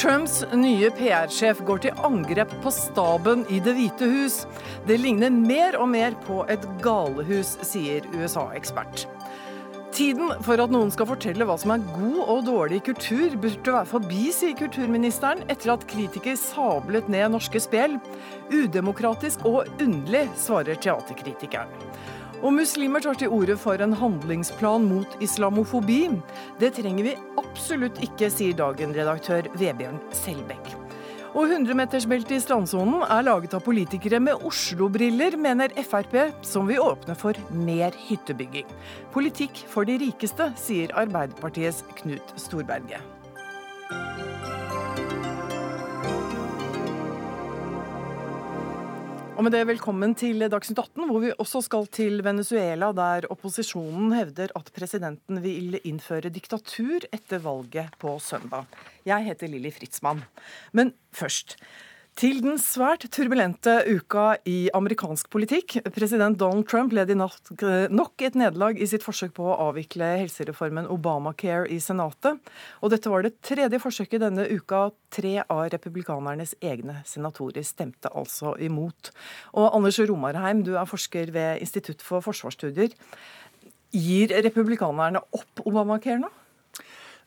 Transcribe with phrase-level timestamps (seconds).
[0.00, 4.36] Trumps nye PR-sjef går til angrep på staben i Det hvite hus.
[4.88, 9.04] Det ligner mer og mer på et galehus, sier USA-ekspert.
[9.92, 13.90] Tiden for at noen skal fortelle hva som er god og dårlig kultur, burde være
[13.90, 17.98] forbi, sier kulturministeren, etter at kritiker sablet ned norske spel.
[18.48, 21.76] Udemokratisk og underlig, svarer teaterkritikeren.
[22.40, 26.06] Og muslimer tar til orde for en handlingsplan mot islamofobi.
[26.60, 30.72] Det trenger vi absolutt ikke, sier Dagen-redaktør Vebjørn Selbekk.
[31.30, 37.14] Og 100-metersbeltet i strandsonen er laget av politikere med Oslo-briller, mener Frp, som vil åpne
[37.14, 38.66] for mer hyttebygging.
[39.14, 43.04] Politikk for de rikeste, sier Arbeiderpartiets Knut Storberget.
[49.40, 54.10] Og med det velkommen til Dagsnytt 18, hvor vi også skal til Venezuela, der opposisjonen
[54.12, 58.68] hevder at presidenten vil innføre diktatur etter valget på søndag.
[59.08, 60.20] Jeg heter Lilly Fritzmann.
[60.76, 61.56] Men først.
[62.20, 65.78] Til den svært turbulente uka i amerikansk politikk.
[65.94, 67.48] President Donald Trump led i natt
[67.88, 72.36] nok et nederlag i sitt forsøk på å avvikle helsereformen Obamacare i Senatet.
[72.84, 74.90] Og dette var det tredje forsøket denne uka.
[75.16, 79.14] Tre av republikanernes egne senatorer stemte altså imot.
[79.56, 82.92] Og Anders Romarheim, du er forsker ved Institutt for forsvarsstudier.
[83.96, 86.34] Gir republikanerne opp Obamacare nå?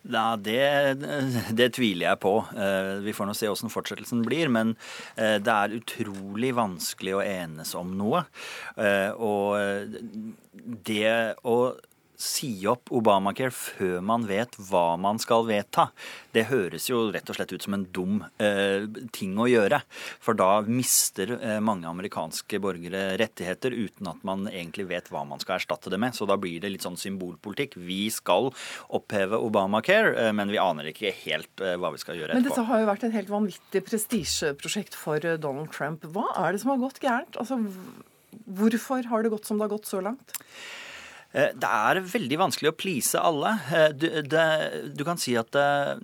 [0.04, 0.60] Ja, det,
[1.56, 2.34] det, tviler jeg på.
[2.58, 4.52] Eh, vi får nå se åssen fortsettelsen blir.
[4.52, 4.76] Men
[5.16, 8.26] eh, det er utrolig vanskelig å enes om noe.
[8.76, 9.96] Eh, og
[10.84, 11.58] det å
[12.24, 15.90] si opp Obamacare før man vet hva man skal vedta,
[16.34, 19.82] det høres jo rett og slett ut som en dum eh, ting å gjøre.
[20.24, 25.44] For da mister eh, mange amerikanske borgere rettigheter uten at man egentlig vet hva man
[25.44, 26.16] skal erstatte det med.
[26.16, 27.78] Så da blir det litt sånn symbolpolitikk.
[27.78, 28.52] Vi skal
[28.94, 32.42] oppheve Obamacare, eh, men vi aner ikke helt eh, hva vi skal gjøre etterpå.
[32.42, 36.08] Men dette har jo vært et helt vanvittig prestisjeprosjekt for eh, Donald Trump.
[36.16, 37.38] Hva er det som har gått gærent?
[37.42, 37.60] Altså,
[38.48, 40.38] hvorfor har det gått som det har gått så langt?
[41.34, 43.56] Eh, det er veldig vanskelig å please alle.
[43.74, 44.46] Eh, du, det,
[44.94, 45.98] du kan si at uh,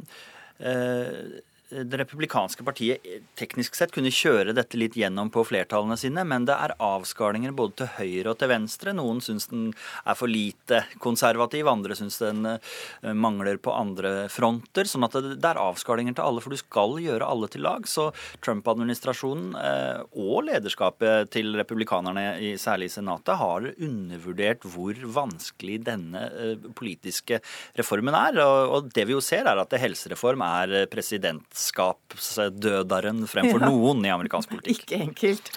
[1.69, 3.03] det republikanske partiet
[3.37, 7.83] teknisk sett kunne kjøre dette litt gjennom på flertallene sine, men det er avskalinger både
[7.83, 8.93] til høyre og til venstre.
[8.97, 9.67] Noen syns den
[10.01, 14.89] er for lite konservativ, andre syns den eh, mangler på andre fronter.
[14.89, 17.85] Sånn at det er avskalinger til alle, for du skal gjøre alle til lag.
[17.89, 18.09] Så
[18.45, 26.69] Trump-administrasjonen eh, og lederskapet til republikanerne, særlig i Senatet, har undervurdert hvor vanskelig denne eh,
[26.73, 27.43] politiske
[27.77, 28.41] reformen er.
[28.41, 33.69] Og det vi jo ser, er at helsereform er president vennskapsdødaren fremfor ja.
[33.69, 34.85] noen i amerikansk politikk.
[34.85, 35.51] Ikke enkelt.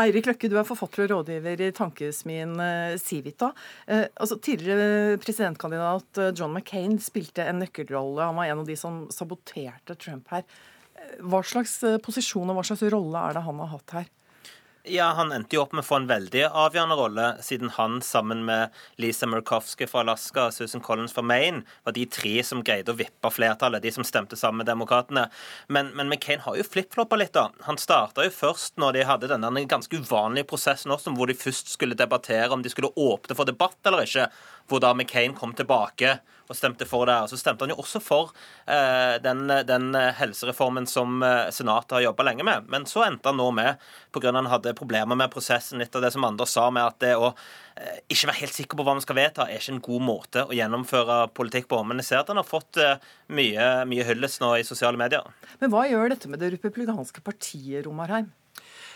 [0.00, 3.52] Eirik Løkke, du er forfatter og rådgiver i tankesmien eh, Civita.
[3.86, 8.30] Eh, altså, tidligere presidentkandidat eh, John McCain spilte en nøkkelrolle.
[8.30, 10.44] Han var en av de som saboterte Trump her.
[11.20, 14.12] Hva slags posisjon og hva slags rolle er det han har hatt her?
[14.86, 18.42] Ja, Han endte jo opp med å få en veldig avgjørende rolle, siden han sammen
[18.44, 22.92] med Lisa Murkowski fra Alaska og Susan Collins fra Maine var de tre som greide
[22.92, 25.22] å vippe flertallet, de som stemte sammen med demokratene.
[25.72, 27.46] Men, men McCain har jo flipfloppa litt, da.
[27.64, 31.72] Han starta jo først når de hadde denne ganske uvanlige prosessen også, hvor de først
[31.72, 34.28] skulle debattere om de skulle åpne for debatt eller ikke
[34.68, 36.18] hvor da McCain kom tilbake
[36.48, 37.16] og stemte for det.
[37.24, 38.32] Og så stemte han jo også for
[38.66, 42.68] eh, den, den, helsereformen som eh, Senatet har jobba lenge med.
[42.72, 43.80] Men så endte han nå med,
[44.14, 44.32] pga.
[44.34, 47.32] han hadde problemer med prosessen, litt av det som Anders sa, med at det å
[47.32, 50.46] eh, ikke være helt sikker på hva man skal vedta, er ikke en god måte
[50.46, 51.82] å gjennomføre politikk på.
[51.88, 52.96] Men jeg ser at han har fått eh,
[53.34, 55.26] mye, mye hyllest nå i sosiale medier.
[55.62, 58.32] Men hva gjør dette med det republikanske partiet, Romarheim?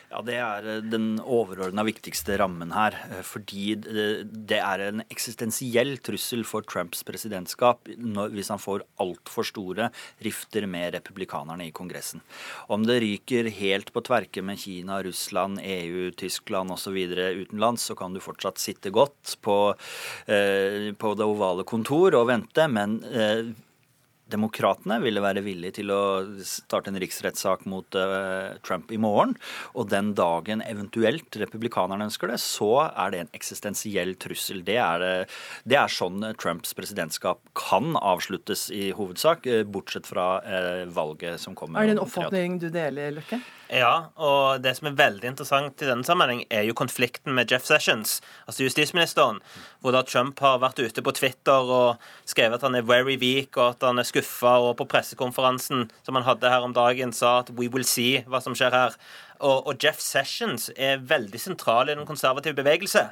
[0.09, 2.97] Ja, Det er eh, den overordna viktigste rammen her.
[3.11, 7.89] Eh, fordi det er en eksistensiell trussel for Trumps presidentskap
[8.33, 9.91] hvis han får altfor store
[10.25, 12.23] rifter med republikanerne i Kongressen.
[12.73, 16.97] Om det ryker helt på tverke med Kina, Russland, EU, Tyskland osv.
[17.45, 19.75] utenlands, så kan du fortsatt sitte godt på,
[20.27, 22.69] eh, på det ovale kontor og vente.
[22.69, 23.01] men
[24.33, 26.01] Demokratene ville være villige til å
[26.47, 29.35] starte en riksrettssak mot uh, Trump i morgen.
[29.75, 34.65] Og den dagen eventuelt republikanerne ønsker det, så er det en eksistensiell trussel.
[34.67, 35.07] Det er,
[35.69, 41.57] det er sånn Trumps presidentskap kan avsluttes i hovedsak, uh, bortsett fra uh, valget som
[41.59, 41.83] kommer.
[41.83, 43.41] Er det en oppfatning du deler, Løkke?
[43.69, 47.67] Ja, og det som er veldig interessant i denne sammenheng, er jo konflikten med Jeff
[47.69, 48.15] Sessions,
[48.49, 49.43] altså justisministeren,
[49.85, 53.59] hvor da Trump har vært ute på Twitter og skrevet at han er very weak,
[53.61, 57.43] og at han er skuffa, og på pressekonferansen som han hadde her om dagen, sa
[57.43, 58.97] at we will see hva som skjer her.
[59.39, 63.05] Og, og Jeff Sessions er veldig sentral i den konservative bevegelse.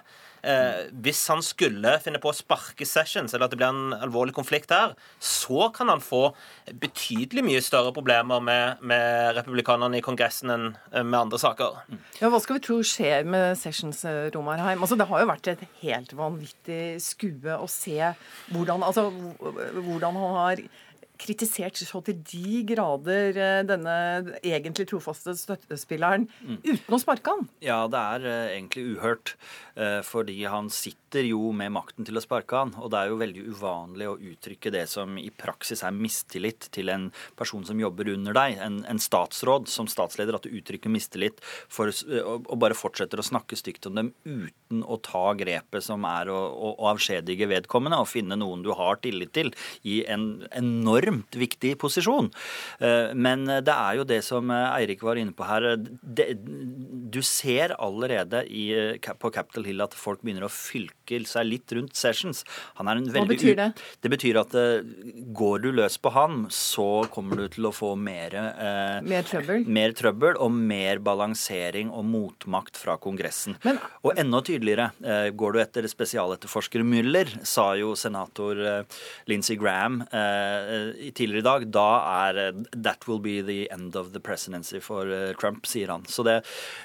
[0.47, 4.35] Eh, hvis han skulle finne på å sparke Sessions, eller at det blir en alvorlig
[4.37, 6.31] konflikt her, så kan han få
[6.83, 11.83] betydelig mye større problemer med, med republikanerne i Kongressen enn eh, med andre saker.
[12.21, 14.83] Ja, Hva skal vi tro skjer med Sessions, eh, Romarheim?
[14.83, 17.99] Altså, det har jo vært et helt vanvittig skue å se
[18.55, 19.09] hvordan, altså,
[19.41, 20.67] hvordan han har
[21.21, 23.97] kritisert så til de grader eh, denne
[24.41, 26.59] egentlig trofaste støttespilleren mm.
[26.65, 27.47] uten å sparke han.
[27.65, 29.35] Ja, det er uh, egentlig uhørt.
[29.77, 32.75] Uh, fordi han sitter jo med makten til å sparke han.
[32.81, 36.93] Og det er jo veldig uvanlig å uttrykke det som i praksis er mistillit til
[36.93, 37.09] en
[37.39, 38.59] person som jobber under deg.
[38.67, 43.27] En, en statsråd som statsleder, at du uttrykker mistillit for, uh, og bare fortsetter å
[43.27, 48.01] snakke stygt om dem uten å ta grepet som er å, å, å avskjedige vedkommende
[48.03, 49.53] og finne noen du har tillit til
[49.87, 52.31] i en enorm enormt viktig posisjon.
[52.81, 55.77] Eh, men det er jo det som Eirik var inne på her.
[55.77, 61.97] du ser allerede i, på Capitol Hill at folk begynner å fylke seg litt rundt
[61.97, 62.43] Sessions.
[62.77, 63.69] Hva betyr det?
[64.03, 64.85] Det betyr at eh,
[65.37, 69.67] går du løs på han, så kommer du til å få mer, eh, mer, trøbbel.
[69.67, 73.59] mer trøbbel og mer balansering og motmakt fra Kongressen.
[73.65, 79.01] Men, og enda tydeligere, eh, går du etter spesialetterforsker Müller, sa jo senator eh,
[79.31, 81.87] Lindsey Graham eh, tidligere i dag, da
[82.27, 86.05] er eh, That will be the end of the presidency for eh, Trump, sier han.
[86.09, 86.41] Så det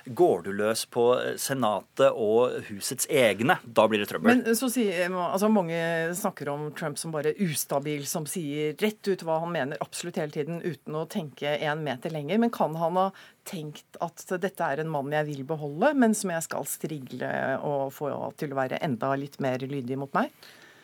[0.05, 4.31] går du løs på eh, Senatet og husets egne, da blir det trøbbel.
[4.31, 5.81] Men så sier, altså Mange
[6.17, 10.33] snakker om Trump som bare ustabil, som sier rett ut hva han mener absolutt hele
[10.33, 12.41] tiden uten å tenke en meter lenger.
[12.41, 13.09] Men kan han ha
[13.47, 17.31] tenkt at dette er en mann jeg vil beholde, men som jeg skal strigle
[17.65, 20.33] og få til å være enda litt mer lydig mot meg?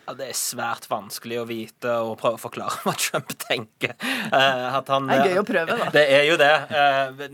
[0.07, 3.97] Ja, Det er svært vanskelig å vite og prøve å forklare hva Trump tenker.
[4.31, 5.87] Uh, han, det er gøy å prøve, da.
[5.91, 6.53] Det er jo det.
[6.71, 7.25] Uh,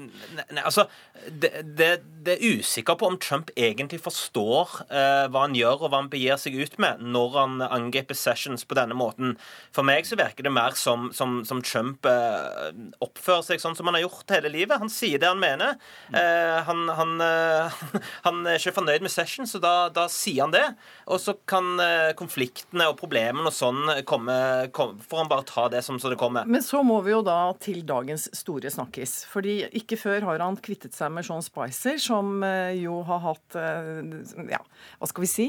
[0.49, 0.87] ne, altså,
[1.29, 1.89] det, det,
[2.25, 6.09] det, er usikker på om Trump egentlig forstår uh, hva han gjør og hva han
[6.09, 9.37] begir seg ut med når han angriper Sessions på denne måten.
[9.75, 12.09] For meg så virker det mer som, som, som Trump
[13.03, 14.81] oppfører seg sånn som han har gjort hele livet.
[14.81, 15.77] Han sier det han mener.
[16.65, 17.13] Han, han,
[18.25, 20.65] han, er ikke fornøyd med Sessions, så da, da sier han det.
[21.05, 21.77] Og så kan
[22.19, 26.09] konflikt konfliktene og problemene og sånn komme, kom, får han bare ta det som så
[26.09, 26.45] det kommer.
[26.45, 29.25] Men så må vi jo da til dagens store snakkis.
[29.29, 33.55] Fordi ikke før har han kvittet seg med Sean Spicer, som eh, jo har hatt
[33.55, 34.61] eh, Ja,
[34.99, 35.47] hva skal vi si?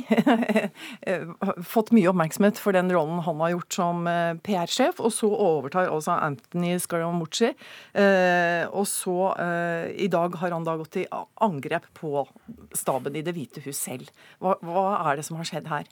[1.74, 5.00] Fått mye oppmerksomhet for den rollen han har gjort som eh, PR-sjef.
[5.00, 7.54] Og så overtar også Anthony Scaramucci.
[8.74, 9.16] Og så
[9.94, 11.08] i dag har han da gått til
[11.42, 12.24] angrep på
[12.76, 14.10] staben i Det hvite hus selv.
[14.42, 15.88] Hva, hva er det som har skjedd her?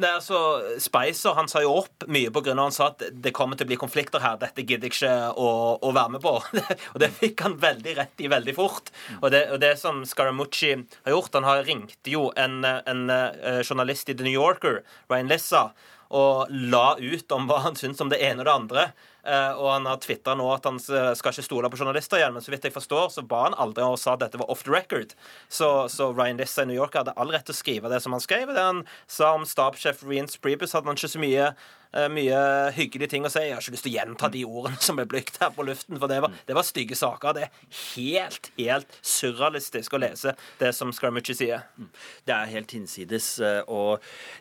[0.00, 0.38] Nei, altså,
[0.80, 2.54] Spicer han sa jo opp mye pga.
[2.56, 4.38] han sa at det kommer til å bli konflikter her.
[4.40, 6.34] Dette gidder jeg ikke å, å, være med på.
[6.92, 8.92] og det fikk han veldig rett i veldig fort.
[9.20, 13.62] Og det, og det som Scaramucci har gjort Han har ringt jo en, en, en
[13.64, 15.64] journalist i The New Yorker, Ryan Lissa,
[16.12, 18.86] og la ut om hva han syns om det ene og det andre.
[19.22, 22.34] Uh, og han har tvitra nå at han skal ikke stole på journalister igjen.
[22.36, 24.64] Men så vidt jeg forstår, så ba han aldri og sa at dette var off
[24.66, 25.14] the record.
[25.48, 28.16] Så, så Ryan Lissa i New York hadde all rett til å skrive det som
[28.16, 28.52] han skrev.
[28.52, 31.81] Det han sa om stabssjef Reen Priebus, hadde han ikke så mye Eh,
[32.12, 32.38] mye
[32.76, 33.42] hyggelige ting å si.
[33.44, 35.98] Jeg har ikke lyst til å gjenta de ordene som ble brukt her på luften,
[36.00, 37.36] for det var, det var stygge saker.
[37.36, 37.50] Det er
[37.94, 41.60] helt, helt surrealistisk å lese det som Scrummage sier.
[41.76, 41.90] Mm.
[42.28, 43.28] Det er helt hinsides.
[43.44, 43.92] Eh, og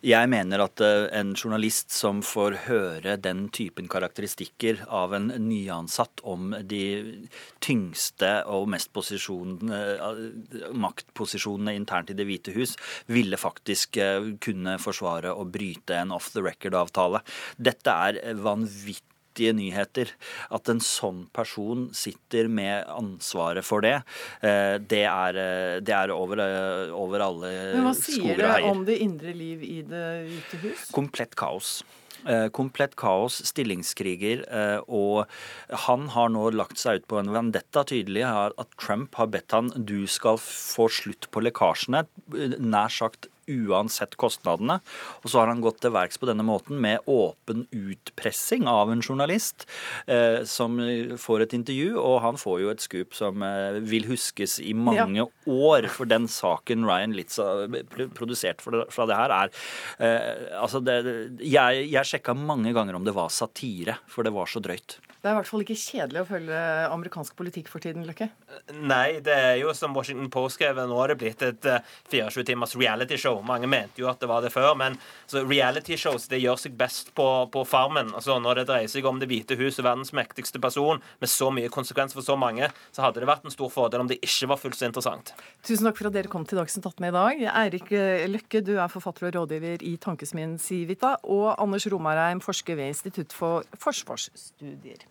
[0.06, 6.24] jeg mener at eh, en journalist som får høre den typen karakteristikker av en nyansatt
[6.28, 6.84] om de
[7.64, 12.76] tyngste og mest maktposisjonene internt i Det hvite hus,
[13.12, 13.98] ville faktisk
[14.44, 17.20] kunne forsvare å bryte en off the record-avtale.
[17.58, 20.12] Dette er vanvittige nyheter.
[20.52, 24.02] At en sånn person sitter med ansvaret for det,
[24.42, 27.74] eh, det er, eh, det er over, eh, over alle skoger og heier.
[27.76, 30.92] Men Hva sier det om det indre liv i Det hvite hus?
[30.92, 31.84] Komplett kaos.
[32.54, 34.46] Komplett kaos, stillingskriger,
[34.88, 35.26] og
[35.88, 37.82] han har nå lagt seg ut på en vendetta.
[37.84, 42.06] Tydelig at Trump har bedt han du skal få slutt på lekkasjene,
[42.62, 44.80] nær sagt uansett kostnadene.
[45.22, 49.04] Og så har han gått til verks på denne måten med åpen utpressing av en
[49.04, 49.68] journalist
[50.06, 50.78] eh, som
[51.22, 55.24] får et intervju, og han får jo et skup som eh, vil huskes i mange
[55.24, 55.28] ja.
[55.46, 55.90] år.
[55.92, 57.68] For den saken Ryan Litz har
[58.18, 59.56] produsert det, fra det her, er
[60.00, 60.20] eh,
[60.62, 60.98] Altså, det,
[61.44, 65.00] jeg, jeg sjekka mange ganger om det var satire, for det var så drøyt.
[65.22, 66.60] Det er i hvert fall ikke kjedelig å følge
[66.90, 68.26] amerikansk politikk for tiden, Løkke?
[68.74, 71.68] Nei, det er jo som Washington Post skrev, nå har det blitt et
[72.10, 73.38] 24 timers reality-show.
[73.46, 74.98] Mange mente jo at det var det før, men
[75.30, 78.10] reality-shows det gjør seg best på, på Farmen.
[78.18, 81.52] Altså, når det dreier seg om Det hvite hus og verdens mektigste person, med så
[81.54, 84.50] mye konsekvenser for så mange, så hadde det vært en stor fordel om det ikke
[84.50, 85.36] var fullt så interessant.
[85.62, 87.46] Tusen takk for at dere kom til Dagsnytt 18 i dag.
[87.62, 87.94] Eirik
[88.34, 93.38] Løkke, du er forfatter og rådgiver i Tankesmien Civita, og Anders Romarheim, forsker ved Institutt
[93.38, 95.11] for forsvarsstudier.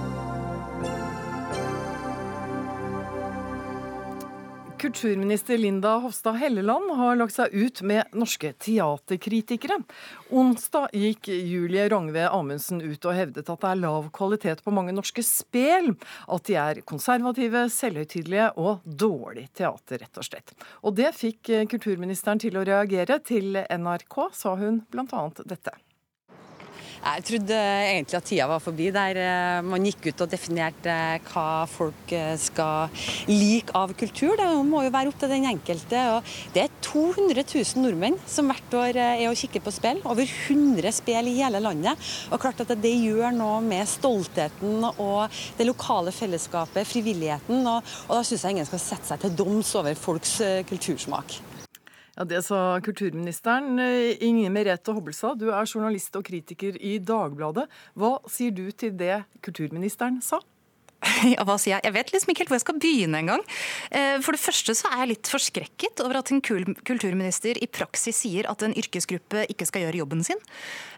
[4.81, 9.75] Kulturminister Linda Hofstad Helleland har lagt seg ut med norske teaterkritikere.
[10.33, 14.95] Onsdag gikk Julie Rangve Amundsen ut og hevdet at det er lav kvalitet på mange
[14.97, 15.91] norske spel.
[16.25, 20.55] At de er konservative, selvhøytidelige og dårlig teater, rett og slett.
[20.81, 23.21] Og det fikk kulturministeren til å reagere.
[23.21, 25.23] Til NRK sa hun bl.a.
[25.45, 25.77] dette.
[27.01, 31.23] Jeg trodde egentlig at tida var forbi der eh, man gikk ut og definerte eh,
[31.31, 32.93] hva folk eh, skal
[33.25, 34.35] like av kultur.
[34.37, 36.03] Det må jo være opp til den enkelte.
[36.13, 40.03] Og det er 200 000 nordmenn som hvert år er og kikker på spill.
[40.05, 42.11] Over 100 spill i hele landet.
[42.29, 47.65] Og klart at det gjør noe med stoltheten og det lokale fellesskapet, frivilligheten.
[47.65, 50.37] Og, og da syns jeg ingen skal sette seg til doms over folks
[50.69, 51.41] kultursmak.
[52.17, 53.79] Ja, Det sa kulturministeren.
[53.79, 57.69] Inge Inger Merete Hobbelstad, du er journalist og kritiker i Dagbladet.
[57.95, 60.41] Hva sier du til det kulturministeren sa?
[61.35, 61.85] Ja, hva sier jeg?
[61.87, 63.43] Jeg vet liksom ikke helt hvor jeg skal begynne engang.
[63.93, 68.21] Eh, for det første så er jeg litt forskrekket over at en kulturminister i praksis
[68.23, 70.41] sier at en yrkesgruppe ikke skal gjøre jobben sin.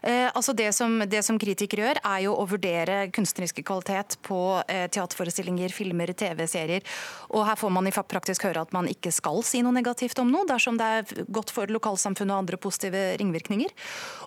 [0.02, 4.40] Eh, altså det som, det som kritikere gjør, er jo å vurdere kunstneriske kvalitet på
[4.68, 6.84] eh, teaterforestillinger, filmer, TV-serier.
[7.32, 10.32] Og her får man i praktisk høre at man ikke skal si noe negativt om
[10.32, 13.72] noe, dersom det er godt for lokalsamfunnet og andre positive ringvirkninger.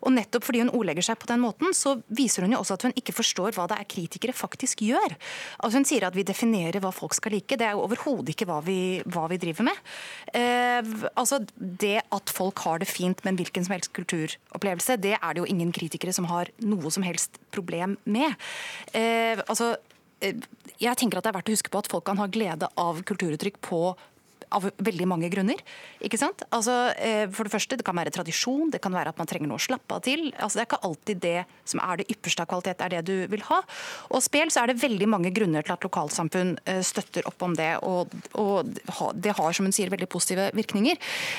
[0.04, 2.88] Og nettopp fordi hun ordlegger seg på den måten, så viser hun jo også at
[2.88, 5.18] hun ikke forstår hva det er kritikere faktisk gjør.
[5.68, 7.58] Altså Hun sier at vi definerer hva folk skal like.
[7.60, 9.82] Det er jo overhodet ikke hva vi, hva vi, driver med.
[10.32, 15.18] Eh, altså Det at folk har det fint med en hvilken som helst kulturopplevelse, det
[15.18, 18.40] er det jo ingen kritikere som har noe som helst problem med.
[18.96, 19.74] Eh, altså
[20.24, 20.40] eh,
[20.80, 23.04] jeg tenker at det er verdt å huske på at folk kan ha glede av
[23.04, 23.82] kulturuttrykk på
[24.52, 25.60] av veldig mange grunner.
[26.02, 26.44] ikke sant?
[26.52, 29.48] Altså, eh, for Det første, det kan være tradisjon, det kan være at man trenger
[29.48, 30.32] noe å slappe av til.
[30.40, 33.28] Altså, Det er ikke alltid det som er det ypperste av kvalitet, er det du
[33.28, 33.62] vil ha.
[34.12, 37.56] Og spel så er det veldig mange grunner til at lokalsamfunn eh, støtter opp om
[37.56, 37.78] det.
[37.84, 38.68] Og, og
[39.14, 40.98] det har som hun sier, veldig positive virkninger.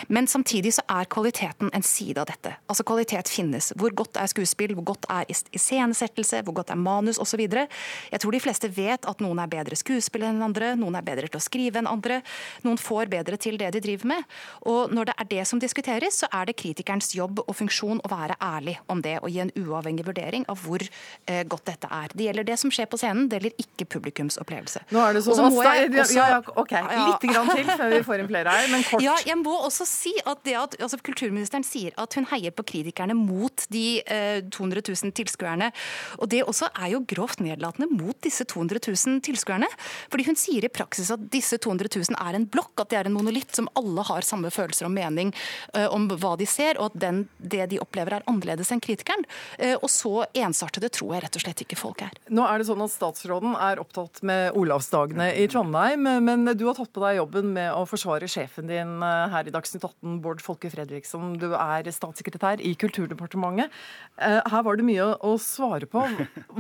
[0.09, 2.55] Men samtidig så er kvaliteten en side av dette.
[2.69, 3.73] Altså Kvalitet finnes.
[3.77, 7.41] Hvor godt er skuespill, hvor godt er iscenesettelse, hvor godt er manus osv.
[7.41, 11.29] Jeg tror de fleste vet at noen er bedre skuespillere enn andre, noen er bedre
[11.29, 12.23] til å skrive enn andre.
[12.65, 14.27] noen får får bedre til det de driver med.
[14.71, 18.11] Og når det er det som diskuteres, så er det kritikerens jobb og funksjon å
[18.11, 22.13] være ærlig om det og gi en uavhengig vurdering av hvor eh, godt dette er.
[22.15, 24.85] Det gjelder det som skjer på scenen, det gjelder ikke publikums opplevelse.
[24.95, 28.23] Nå er det så jeg også, ja, ja, ok, Litt grann til før vi får
[28.23, 29.05] inn flere her, men kort.
[29.05, 32.65] Ja, jeg må også si at, det at altså, Kulturministeren sier at hun heier på
[32.69, 35.71] kritikerne mot de eh, 200 000 tilskuerne.
[36.19, 39.69] Og det også er jo grovt nedlatende mot disse 200 000 tilskuerne.
[40.11, 43.11] Fordi hun sier i praksis at disse 200 000 er en blokk, at det er
[43.11, 45.33] en monolitt som alle har samme følelser og mening
[45.77, 49.27] uh, om hva de ser, og at den, det de opplever er annerledes enn kritikeren.
[49.61, 52.17] Uh, og så ensartede tror jeg rett og slett ikke folk er.
[52.33, 56.79] Nå er det sånn at Statsråden er opptatt med Olavsdagene i Trondheim, men du har
[56.79, 60.43] tatt på deg jobben med å forsvare sjefen din eh, her i Dagsnytt 18, Bård
[60.45, 61.37] Folke Fredriksson.
[61.41, 63.75] Du er statssekretær i Kulturdepartementet.
[64.19, 66.03] Her var det mye å svare på.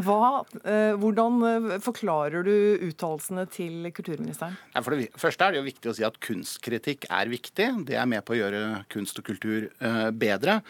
[0.05, 0.45] Hva,
[1.01, 2.55] hvordan forklarer du
[2.89, 4.57] uttalelsene til kulturministeren?
[4.83, 7.69] For det første er det jo viktig å si at kunstkritikk er viktig.
[7.89, 8.61] Det er med på å gjøre
[8.93, 10.61] kunst og kultur eh, bedre.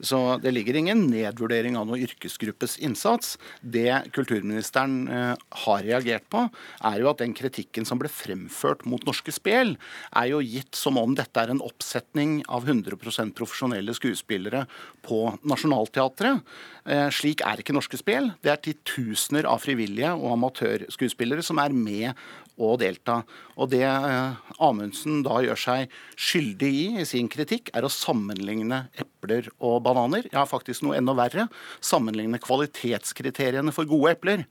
[0.00, 3.36] Så det ligger ingen nedvurdering av noen yrkesgruppes innsats.
[3.60, 5.34] Det kulturministeren eh,
[5.64, 6.44] har reagert på,
[6.90, 9.76] er jo at den kritikken som ble fremført mot Norske Spel,
[10.12, 14.66] er jo gitt som om dette er en oppsetning av 100% profesjonelle skuespillere
[15.06, 16.44] på Nationaltheatret.
[16.88, 18.32] Eh, slik er ikke Norske Spel.
[18.44, 22.12] Det er titusener av frivillige og amatørskuespillere som er med
[22.58, 23.22] å delta.
[23.56, 28.86] Og Det eh, Amundsen da gjør seg skyldig i i sin kritikk, er å sammenligne
[28.98, 30.28] epler og bananer.
[30.34, 31.48] Ja, faktisk noe enda verre.
[31.80, 34.46] Sammenligne kvalitetskriteriene for gode epler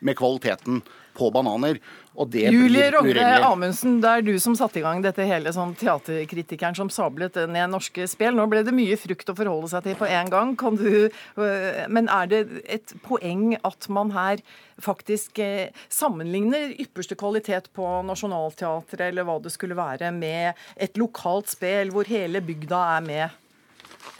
[0.00, 0.80] med kvaliteten
[1.16, 1.80] på bananer.
[2.20, 3.26] Og det Julie blir Rogne.
[3.46, 7.70] Amundsen, det er du som satte i gang dette hele sånn teaterkritikeren som sablet ned
[7.72, 8.34] norske spill.
[8.36, 10.56] Nå ble det mye frukt å forholde seg til på en gang.
[10.60, 14.42] Kan du, øh, men er det et poeng at man her
[14.80, 21.52] faktisk eh, sammenligner ypperste kvalitet på Nationaltheatret eller hva det skulle være, med et lokalt
[21.52, 23.38] spill hvor hele bygda er med?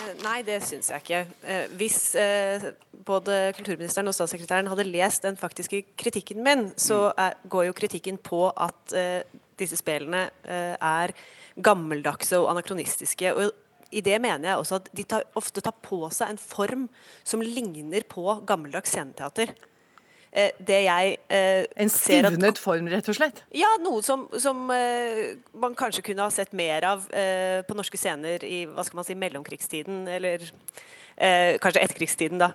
[0.01, 1.21] Eh, Nei, det syns jeg ikke.
[1.45, 2.71] Eh, Hvis eh,
[3.07, 8.21] både kulturministeren og statssekretæren hadde lest den faktiske kritikken min, så er, går jo kritikken
[8.23, 11.15] på at uh, disse spillene uh, er
[11.61, 13.35] gammeldagse og anakronistiske.
[13.35, 13.51] og
[13.91, 16.87] i det mener jeg også at de tar, ofte tar på seg en form
[17.27, 19.51] som ligner på gammeldags sceneteater.
[20.31, 23.43] Eh, det jeg eh, En stivnet form, rett og slett?
[23.51, 27.99] ja, noe som, som eh, man kanskje kunne ha sett mer av eh, på norske
[27.99, 30.45] scener i hva skal man si, mellomkrigstiden, eller
[31.17, 32.53] eh, kanskje etterkrigstiden, da.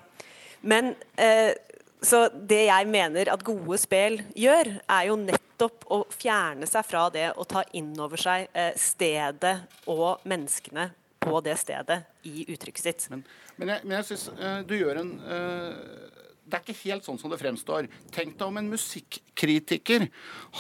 [0.66, 1.54] Men eh,
[2.02, 7.08] så det jeg mener at gode spill gjør, er jo nettopp å fjerne seg fra
[7.14, 9.56] det og ta inn over seg eh, stedet
[9.92, 10.90] og menneskene
[11.26, 13.08] på det stedet i uttrykket sitt.
[13.10, 13.24] Men,
[13.58, 14.28] men jeg, men jeg syns
[14.70, 17.88] du gjør en eh, Det er ikke helt sånn som det fremstår.
[18.14, 20.04] Tenk deg om en musikkritiker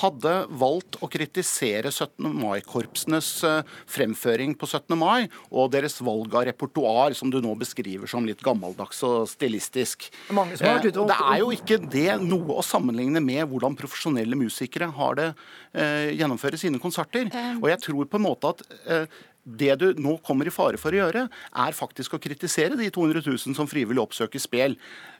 [0.01, 2.25] hadde valgt å kritisere 17.
[2.41, 3.59] mai-korpsenes eh,
[3.93, 4.95] fremføring på 17.
[4.97, 10.09] mai, og deres valg av repertoar, som du nå beskriver som litt gammeldags og stilistisk.
[10.33, 13.21] Mange som har vært ute og- Eh, Det er jo ikke det noe å sammenligne
[13.23, 15.35] med hvordan profesjonelle musikere har det
[15.73, 17.29] eh, gjennomfører sine konserter.
[17.61, 18.61] Og jeg tror på en måte at
[19.45, 23.21] det du nå kommer i fare for å gjøre, er faktisk å kritisere de 200
[23.21, 24.73] 000 som frivillig oppsøker spel.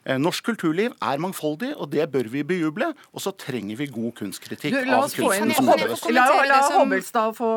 [0.06, 2.92] Eh, Norsk kulturliv er mangfoldig, og det bør vi bejuble.
[3.10, 6.04] Og så trenger vi god kunstkritikk Du, la av oss få inn kunsten som utøves.
[6.14, 7.48] La, la Hobbelstad få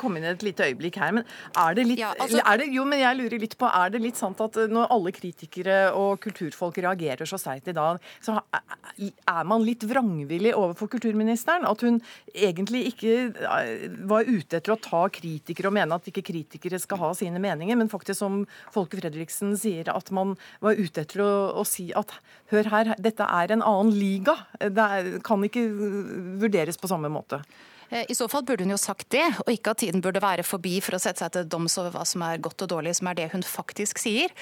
[0.00, 1.12] komme inn et lite øyeblikk her.
[1.18, 3.90] Men er det litt Ja, altså- er det, Jo, men jeg lurer litt på, er
[3.90, 8.40] det litt sant at når alle kritikere og kulturfolk reagerer så seigt i dag, så
[9.00, 11.68] er man litt vrangvillig overfor kulturministeren?
[11.68, 12.00] At hun
[12.34, 16.98] egentlig ikke eh, var ute etter å ta kritikere og mene at ikke kritikere skal
[16.98, 21.32] ha sine meninger, men faktisk som Folke Fredriksen sier, at man var ute etter å,
[21.60, 22.14] å si at
[22.52, 24.36] hør her, dette er en annen liga.
[24.60, 25.66] Det kan ikke
[26.42, 27.42] vurderes på samme måte.
[27.90, 30.46] Eh, I så fall burde hun jo sagt det, og ikke at tiden burde være
[30.46, 33.10] forbi for å sette seg til doms over hva som er godt og dårlig, som
[33.10, 34.32] er det hun faktisk sier.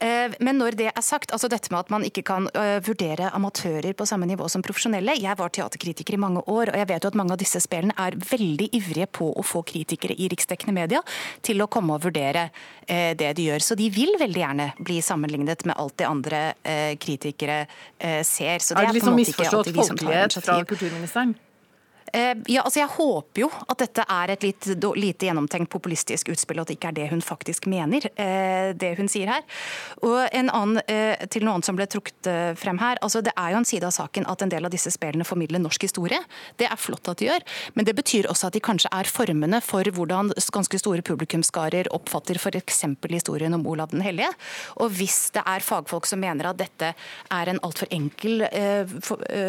[0.00, 3.30] Eh, Men når det er sagt, altså dette med at man ikke kan øh, vurdere
[3.34, 5.16] amatører på samme nivå som profesjonelle.
[5.18, 7.94] Jeg var teaterkritiker i mange år, og jeg vet jo at mange av disse spillene
[7.98, 11.02] er veldig ivrige på å få kritikere i riksdekkende media
[11.42, 12.48] til å komme og vurdere
[12.86, 13.64] eh, det de gjør.
[13.64, 17.64] Så de vil veldig gjerne bli sammenlignet med alt det andre eh, kritikere
[17.98, 18.62] eh, ser.
[18.62, 20.60] Så det Er det på en liksom måte ikke alltid vi som tar folkelighet fra
[20.68, 21.34] kulturministeren?
[22.12, 24.66] Eh, Ja, altså Jeg håper jo at dette er et litt
[24.96, 28.96] lite gjennomtenkt populistisk utspill, og at det ikke er det hun faktisk mener, eh, det
[28.98, 29.42] hun sier her.
[30.02, 32.98] Og en annen, eh, Til noe annet som ble trukket frem her.
[33.02, 35.60] altså Det er jo en side av saken at en del av disse spillene formidler
[35.60, 36.18] norsk historie.
[36.58, 37.40] Det er flott at de gjør,
[37.74, 42.34] men det betyr også at de kanskje er formene for hvordan ganske store publikumsgarer oppfatter
[42.36, 42.84] f.eks.
[43.08, 44.32] historien om Olav den hellige.
[44.76, 46.94] Og hvis det er fagfolk som mener at dette
[47.30, 48.42] er en altfor enkel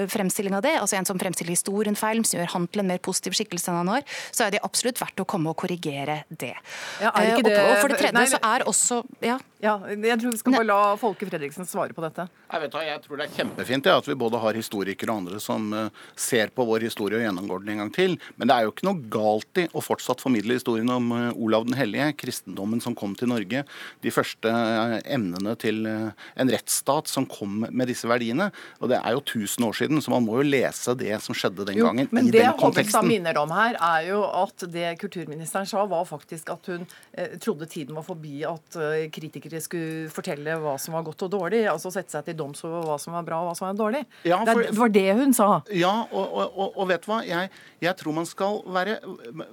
[0.08, 3.02] fremstilling av det, altså en som fremstiller historien feil, som gjør han til en mer
[3.04, 6.54] positiv skikkelse enn han var, så er det absolutt verdt å komme og korrigere det.
[7.02, 10.18] Ja, ikke Eh, og- Og for det tredje Nei, så er også ja, Ja, jeg
[10.20, 12.26] tror vi skal bare la Folke Fredriksen svare på dette.
[12.52, 15.38] Jeg, vet, jeg tror det er kjempefint ja, at vi både har historikere og andre
[15.40, 18.18] som eh, ser på vår historie og gjennomgår den en gang til.
[18.36, 21.64] Men det er jo ikke noe galt i å fortsatt formidle historien om eh, Olav
[21.70, 23.64] den hellige, kristendommen som kom til Norge,
[24.04, 28.50] de første eh, emnene til en rettsstat som kom med disse verdiene.
[28.84, 31.70] Og det er jo 1000 år siden, så man må jo lese det som skjedde
[31.72, 33.08] den Jo, gangen, men i det den konteksten.
[33.08, 36.84] minner om her, er jo at det kulturministeren sa, var faktisk at hun
[37.16, 41.30] eh, trodde tiden var forbi at eh, kritikere skulle fortelle hva som var godt og
[41.36, 41.60] dårlig.
[41.70, 44.02] Altså sette seg til doms over hva som var bra og hva som var dårlig.
[44.26, 45.62] Ja, for- det var det hun sa.
[45.70, 47.20] Ja, og, og, og, vet du hva?
[47.28, 47.52] Jeg,
[47.86, 48.96] jeg tror man skal være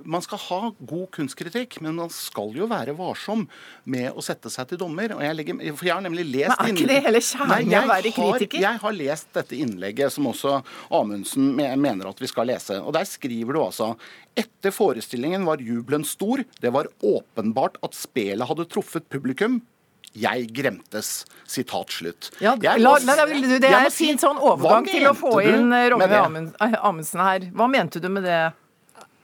[0.04, 3.46] Man skal ha god kunstkritikk, men man skal jo være varsom
[3.84, 5.12] med å sette seg til dommer.
[5.18, 7.84] Og jeg legger, for jeg har nemlig lest Men er ikke det hele kjernen å
[7.90, 8.60] være har- kritiker?
[8.64, 12.80] Jeg har lest dette innlegget, som også Amundsen mener at vi skal lese.
[12.80, 13.92] Og der skriver du altså
[14.38, 16.44] etter forestillingen var jubelen stor.
[16.62, 19.60] Det var åpenbart at spelet hadde truffet publikum.
[20.18, 21.24] Jeg gremtes.
[21.46, 22.30] Sitat slutt.
[22.42, 25.70] Ja, Jeg la, må- la, det er en fin sånn overgang til å få inn
[25.70, 26.42] eh, med Rogne det?
[26.66, 27.46] Eh, Amundsen her.
[27.54, 28.40] Hva mente du med det?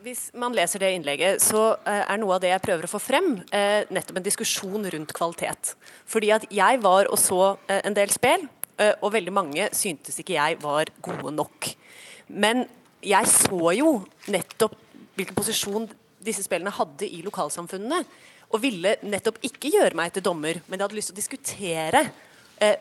[0.07, 3.01] Hvis man leser det innlegget, så eh, er noe av det jeg prøver å få
[3.03, 5.75] frem, eh, nettopp en diskusjon rundt kvalitet.
[6.07, 8.47] Fordi at jeg var og så en del spill,
[9.01, 11.71] og veldig mange syntes ikke jeg var gode nok.
[12.29, 12.67] Men
[13.01, 13.95] jeg så jo
[14.29, 14.75] nettopp
[15.17, 15.87] hvilken posisjon
[16.27, 18.03] disse spillene hadde i lokalsamfunnene.
[18.55, 22.03] Og ville nettopp ikke gjøre meg til dommer, men jeg hadde lyst til å diskutere
[22.63, 22.77] eh,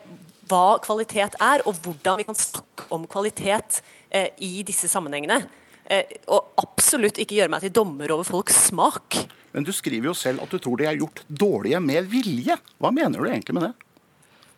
[0.46, 5.40] hva kvalitet er, og hvordan vi kan snakke om kvalitet eh, i disse sammenhengene.
[5.86, 9.18] Eh, og absolutt ikke gjøre meg til dommer over folks smak.
[9.54, 12.56] Men du skriver jo selv at du tror de er gjort dårlige med vilje.
[12.78, 13.74] Hva mener du egentlig med det?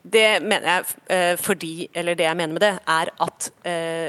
[0.09, 4.09] Det mener jeg eh, fordi, eller det jeg mener med det, er at eh,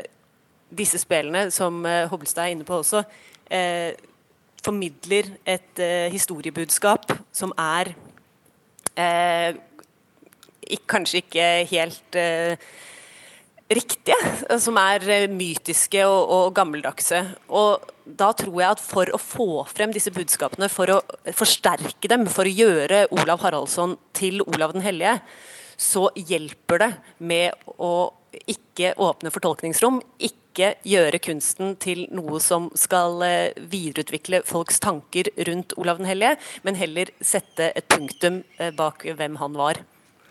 [0.69, 3.03] disse spillene, som eh, Hobbelstad er inne på også,
[3.51, 3.91] eh,
[4.63, 7.93] formidler et eh, historiebudskap som er
[8.99, 9.57] eh,
[10.89, 12.17] kanskje ikke helt
[13.69, 14.17] riktige,
[14.61, 17.21] som er mytiske og, og, gammeldagse.
[17.49, 20.99] Og da tror jeg at for å få frem disse budskapene, for å
[21.37, 25.19] forsterke dem, for å gjøre Olav Haraldsson til Olav den hellige,
[25.79, 26.91] så hjelper det
[27.23, 28.09] med å
[28.49, 35.75] ikke åpne fortolkningsrom, ikke gjøre kunsten til noe som skal eh, videreutvikle folks tanker rundt
[35.79, 39.81] Olav den hellige, men heller sette et punktum eh, bak hvem han var.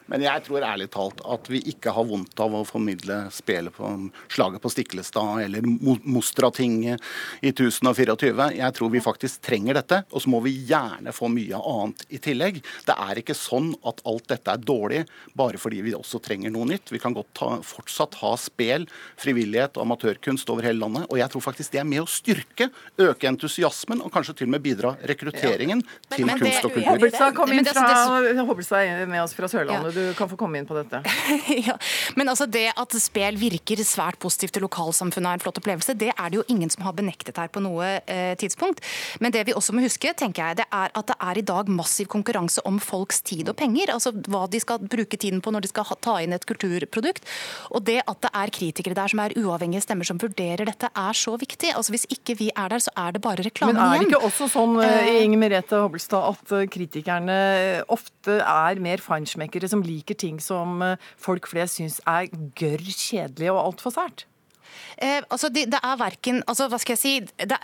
[0.08, 3.90] Men jeg tror ærlig talt at vi ikke har vondt av å formidle spelet på
[4.32, 5.66] slaget på Stiklestad eller
[6.08, 7.04] Mostratinget
[7.42, 8.48] i 1024.
[8.56, 12.20] Jeg tror vi faktisk trenger dette, og så må vi gjerne få mye annet i
[12.24, 12.62] tillegg.
[12.88, 15.02] Det er ikke sånn at alt dette er dårlig
[15.36, 16.92] bare fordi vi også trenger noe nytt.
[16.94, 18.88] Vi kan godt ta, fortsatt ha spel,
[19.20, 21.04] frivillighet og amatørkunst over hele landet.
[21.12, 22.70] Og jeg tror faktisk det er med å styrke,
[23.04, 26.00] øke entusiasmen og kanskje til og med bidra rekrutteringen ja.
[26.16, 26.90] til men, kunst og kultur.
[26.94, 27.86] Hobbelstad kom inn fra,
[28.48, 29.92] Hobbelstad er med oss fra Sørlandet.
[29.92, 31.02] Ja du kan få komme inn på dette.
[31.68, 31.76] ja,
[32.18, 36.12] men altså det at spel virker svært positivt til lokalsamfunnet er en flott opplevelse, det
[36.14, 38.82] er det jo ingen som har benektet her på noe eh, tidspunkt.
[39.22, 41.70] Men det vi også må huske, tenker jeg, det er at det er i dag
[41.72, 43.92] massiv konkurranse om folks tid og penger.
[43.94, 47.26] Altså hva de skal bruke tiden på når de skal ta inn et kulturprodukt.
[47.74, 51.16] Og det at det er kritikere der som er uavhengige stemmer som vurderer dette, er
[51.16, 51.72] så viktig.
[51.74, 53.80] Altså Hvis ikke vi er der, så er det bare reklame igjen.
[53.80, 57.38] Men er det ikke også sånn eh, eh, Inger Merete Hobbelstad, at eh, kritikerne
[57.92, 60.82] ofte er mer feinschmeckere som liker ting som
[61.16, 64.26] folk flest syns er gørr kjedelig og altfor sært?
[64.96, 67.12] Eh, altså det, det, er verken altså Hva skal jeg si?
[67.48, 67.58] Det,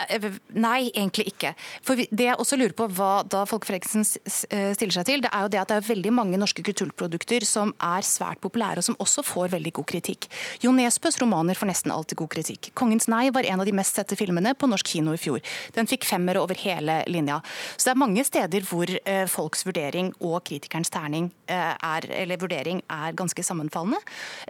[0.55, 1.53] nei, egentlig ikke.
[1.85, 3.81] For Det jeg også lurer på hva da Folke eh,
[4.75, 7.73] stiller seg til, det er jo det at det er veldig mange norske kulturprodukter som
[7.83, 10.29] er svært populære, og som også får veldig god kritikk.
[10.63, 12.71] Jo Nesbøs romaner får nesten alltid god kritikk.
[12.75, 15.41] 'Kongens nei' var en av de mest sette filmene på norsk kino i fjor.
[15.75, 17.41] Den fikk femmere over hele linja.
[17.75, 22.41] Så det er mange steder hvor eh, folks vurdering og kritikerens terning eh, er, eller
[22.41, 24.01] vurdering er ganske sammenfallende.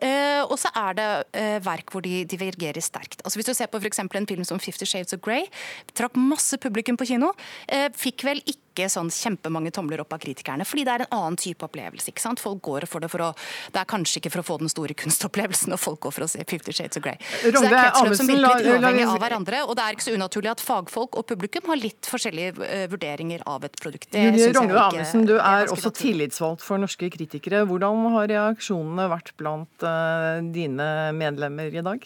[0.01, 3.21] Eh, og så er det eh, verk hvor de divergerer reagerer sterkt.
[3.23, 3.99] Altså Hvis du ser på f.eks.
[3.99, 5.47] en film som 'Fifty Shades of Grey',
[5.93, 7.33] trakk masse publikum på kino.
[7.67, 11.37] Eh, fikk vel ikke sånn kjempemange tomler opp av kritikerne, fordi det er en annen
[11.37, 12.11] type opplevelse.
[12.11, 12.39] ikke sant?
[12.39, 13.35] Folk går for Det for å,
[13.71, 16.27] det er kanskje ikke for å få den store kunstopplevelsen når folk går for å
[16.27, 17.19] se 'Fifty Shades of Grey'.
[17.21, 20.15] Så det er kretsløp som virker litt uavhengig av hverandre, og det er ikke så
[20.15, 24.11] unaturlig at fagfolk og publikum har litt forskjellige uh, vurderinger av et produkt.
[24.11, 27.65] Julie Rongve Amundsen, du er, er også tillitsvalgt for norske kritikere.
[27.65, 32.03] Hvordan har reaksjonene vært blant uh, dine medlemmer i dag?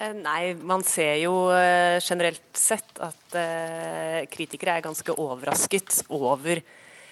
[0.00, 6.62] Eh, nei, man ser jo eh, generelt sett at eh, kritikere er ganske overrasket over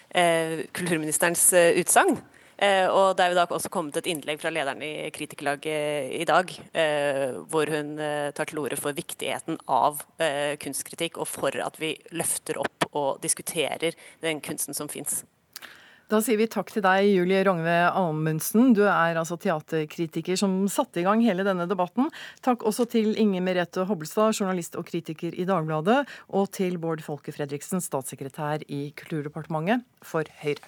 [0.09, 1.43] kulturministerens
[1.77, 2.15] utsagn.
[2.65, 6.55] Og det er jo da også kommet et innlegg fra lederen i Kritikerlaget i dag,
[7.53, 7.93] hvor hun
[8.33, 10.01] tar til orde for viktigheten av
[10.65, 13.93] kunstkritikk, og for at vi løfter opp og diskuterer
[14.25, 15.27] den kunsten som fins.
[16.09, 18.71] Da sier vi takk til deg, Julie Rognve Amundsen.
[18.73, 22.09] Du er altså teaterkritiker som satte i gang hele denne debatten.
[22.41, 26.01] Takk også til Inger Merete Hobbelstad, journalist og kritiker i Dagbladet,
[26.33, 30.65] og til Bård Folke Fredriksen, statssekretær i Kulturdepartementet for Høyre.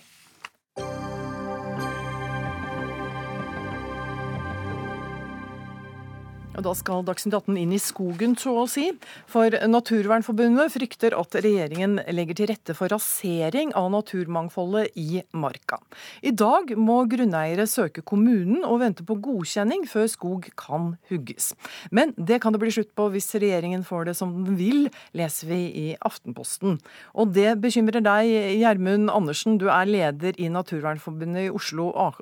[6.61, 8.91] Og Da skal Dagsnytt 18 inn i skogen, så å si.
[9.31, 15.79] For Naturvernforbundet frykter at regjeringen legger til rette for rasering av naturmangfoldet i marka.
[16.21, 21.55] I dag må grunneiere søke kommunen og vente på godkjenning før skog kan hugges.
[21.89, 25.49] Men det kan det bli slutt på hvis regjeringen får det som den vil, leser
[25.55, 26.77] vi i Aftenposten.
[27.17, 29.57] Og det bekymrer deg, Gjermund Andersen.
[29.57, 32.21] Du er leder i Naturvernforbundet i Oslo og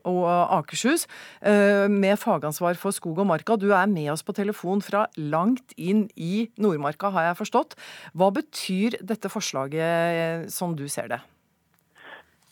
[0.61, 1.09] Akershus,
[1.42, 3.59] eh, med fagansvar for skog og marka.
[3.59, 7.75] Du er med oss på telefon fra langt inn i Nordmarka, har jeg forstått.
[8.12, 11.23] Hva betyr dette forslaget som du ser det?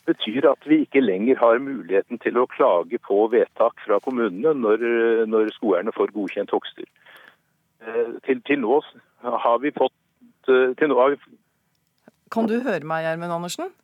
[0.07, 4.53] Det betyr at vi ikke lenger har muligheten til å klage på vedtak fra kommunene
[4.55, 4.85] når,
[5.27, 6.87] når skogeierne får godkjent hogster.
[7.83, 8.79] Eh, til, til, nå
[9.43, 11.35] har vi fått eh, til nå har vi...
[12.31, 13.75] Kan du høre meg, Gjermund Andersen?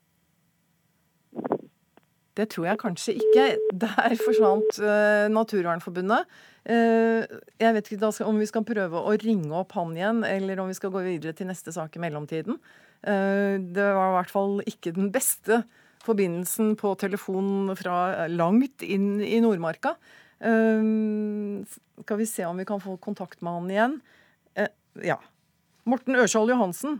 [2.33, 3.45] Det tror jeg kanskje ikke.
[3.83, 6.25] Der forsvant uh, Naturvernforbundet.
[6.65, 7.21] Uh,
[7.61, 10.77] jeg vet ikke om vi skal prøve å ringe opp han igjen, eller om vi
[10.77, 12.57] skal gå videre til neste sak i mellomtiden.
[13.05, 15.61] Uh, det var i hvert fall ikke den beste
[16.03, 19.93] forbindelsen på telefon fra langt inn i Nordmarka.
[20.43, 23.93] Skal vi se om vi kan få kontakt med han igjen.
[25.07, 25.15] Ja.
[25.87, 26.97] Morten Ørsal Johansen,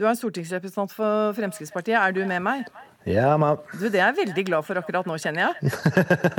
[0.00, 1.98] du er stortingsrepresentant for Fremskrittspartiet.
[2.00, 2.72] Er du med meg?
[3.08, 5.72] Ja, men Du, Det er jeg veldig glad for akkurat nå, kjenner jeg.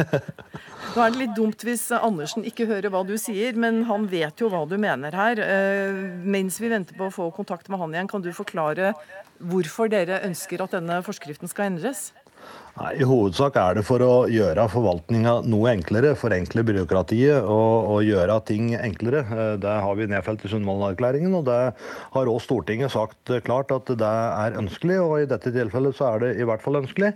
[0.94, 4.40] Nå er det litt dumt hvis Andersen ikke hører hva du sier, men han vet
[4.40, 5.42] jo hva du mener her.
[5.42, 8.94] Eh, mens vi venter på å få kontakt med han igjen, kan du forklare
[9.44, 12.12] hvorfor dere ønsker at denne forskriften skal endres?
[12.74, 18.00] Nei, I hovedsak er det for å gjøre forvaltninga noe enklere, forenkle byråkratiet og, og
[18.08, 19.20] gjøre ting enklere.
[19.30, 21.58] Eh, Det har vi nedfelt i Sundvolden-erklæringen, og det
[22.16, 24.98] har også Stortinget sagt klart at det er ønskelig.
[25.04, 27.12] og I dette tilfellet så er det i hvert fall ønskelig.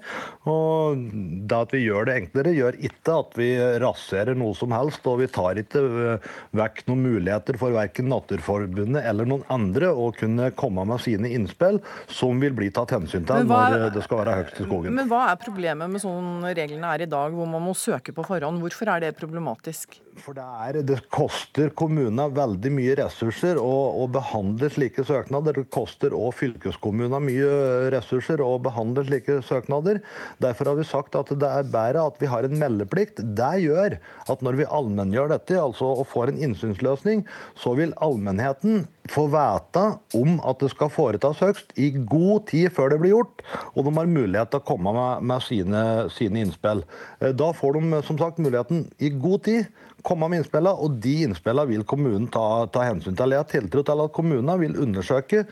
[0.45, 1.01] Og
[1.49, 3.49] Det at vi gjør det enklere, gjør ikke at vi
[3.81, 5.09] raserer noe som helst.
[5.09, 5.81] Og vi tar ikke
[6.13, 6.29] eh,
[6.61, 11.81] vekk noen muligheter for verken Naturforbundet eller noen andre å kunne komme med sine innspill
[12.13, 14.93] som vil bli tatt hensyn til hva- når det skal være høgst i skogen.
[15.01, 18.25] Men hva er problemet med sånn reglene er i dag, hvor man må søke på
[18.27, 18.61] forhånd?
[18.63, 20.01] Hvorfor er det problematisk?
[20.21, 25.59] For det, er, det koster kommunene veldig mye ressurser å, å behandle slike søknader.
[25.61, 27.51] Det koster òg fylkeskommunene mye
[27.93, 30.01] ressurser å behandle slike søknader.
[30.43, 33.21] Derfor har vi sagt at det er bedre at vi har en meldeplikt.
[33.37, 37.25] Det gjør at når vi allmenngjør dette, altså og får en innsynsløsning,
[37.57, 39.83] så vil allmennheten få vite
[40.17, 43.93] om at det skal foretas høgst i god tid før det blir gjort, og de
[43.95, 46.83] har mulighet til å komme med, med sine, sine innspill.
[47.19, 49.69] Da får de som sagt muligheten i god tid
[50.07, 53.35] komme med innspillene, og de innspillene vil kommunen ta, ta hensyn til.
[53.35, 55.43] Jeg har tiltro til at kommunene vil undersøke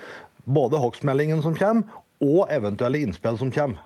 [0.46, 3.82] både hogstmeldingen som kommer, og eventuelle innspill som kommer.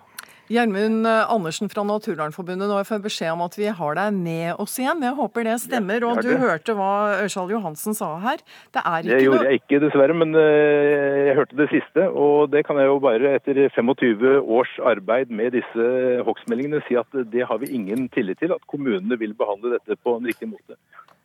[0.50, 4.62] Gjermund eh, Andersen fra Naturvernforbundet, nå får jeg beskjed om at vi har deg med
[4.64, 5.04] oss igjen.
[5.06, 6.06] Jeg håper det stemmer.
[6.10, 8.42] Og du hørte hva Ørsal Johansen sa her.
[8.74, 12.08] Det er Det gjorde jeg ikke, dessverre, men eh, jeg hørte det siste.
[12.10, 15.86] Og det kan jeg jo bare etter 25 års arbeid med disse
[16.26, 20.18] hogstmeldingene si at det har vi ingen tillit til, at kommunene vil behandle dette på
[20.18, 20.80] en riktig måte.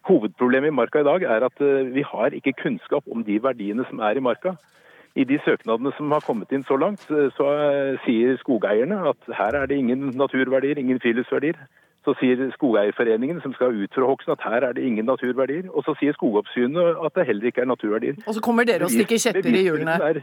[0.04, 3.88] Hovedproblemet i marka i dag er at eh, vi har ikke kunnskap om de verdiene
[3.88, 4.58] som er i marka.
[5.14, 9.34] I de søknadene som har kommet inn så langt, eh, så eh, sier skogeierne at
[9.38, 11.58] her er det ingen naturverdier, ingen friluftsverdier.
[12.04, 15.70] Så sier Skogeierforeningen, som skal utføre hogsten, at her er det ingen naturverdier.
[15.72, 18.18] Og så sier Skogoppsynet at det heller ikke er naturverdier.
[18.26, 20.20] Og så kommer dere og stikker kjepper i hjulene.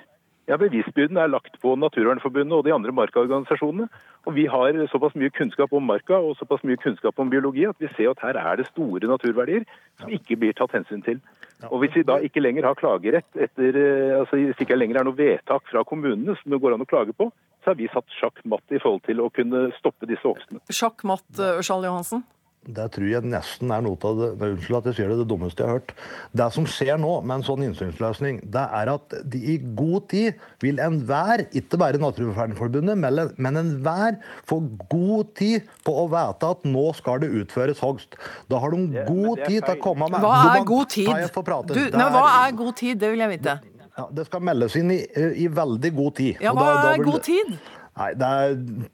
[0.49, 3.87] Ja, Bevisbyrden er lagt på Naturvernforbundet og de andre markaorganisasjonene.
[4.25, 7.77] Og vi har såpass mye kunnskap om marka og såpass mye kunnskap om biologi at
[7.79, 9.65] vi ser at her er det store naturverdier
[10.01, 11.21] som ikke blir tatt hensyn til.
[11.69, 15.01] Og Hvis vi da ikke lenger har klagerett, etter, eh, altså hvis det ikke lenger
[15.01, 17.29] er noe vedtak fra kommunene som det går an å klage på,
[17.61, 20.61] så har vi satt sjakk matt i forhold til å kunne stoppe disse hogstene.
[20.73, 22.23] Sjakk matt, eh, Ørsal Johansen.
[22.61, 25.63] Det tror jeg nesten er noe av det unnskyld at jeg sier det, det dummeste
[25.63, 25.93] jeg har hørt.
[26.37, 30.37] Det som skjer nå med en sånn innsynsløsning, det er at de i god tid
[30.61, 34.59] vil enhver, ikke bare Naturvernforbundet, men- men enhver få
[34.93, 38.13] god tid på å vite at nå skal det utføres hogst.
[38.47, 41.07] Da har de god tid til å komme med Hva er god tid?
[41.07, 42.99] Du, er- hva er god tid?
[42.99, 43.59] Det vil jeg vite.
[43.97, 46.37] Ja, det skal meldes inn i, i veldig god tid.
[46.39, 47.59] Ja, hva er god det- tid?
[47.99, 48.53] Nei, det er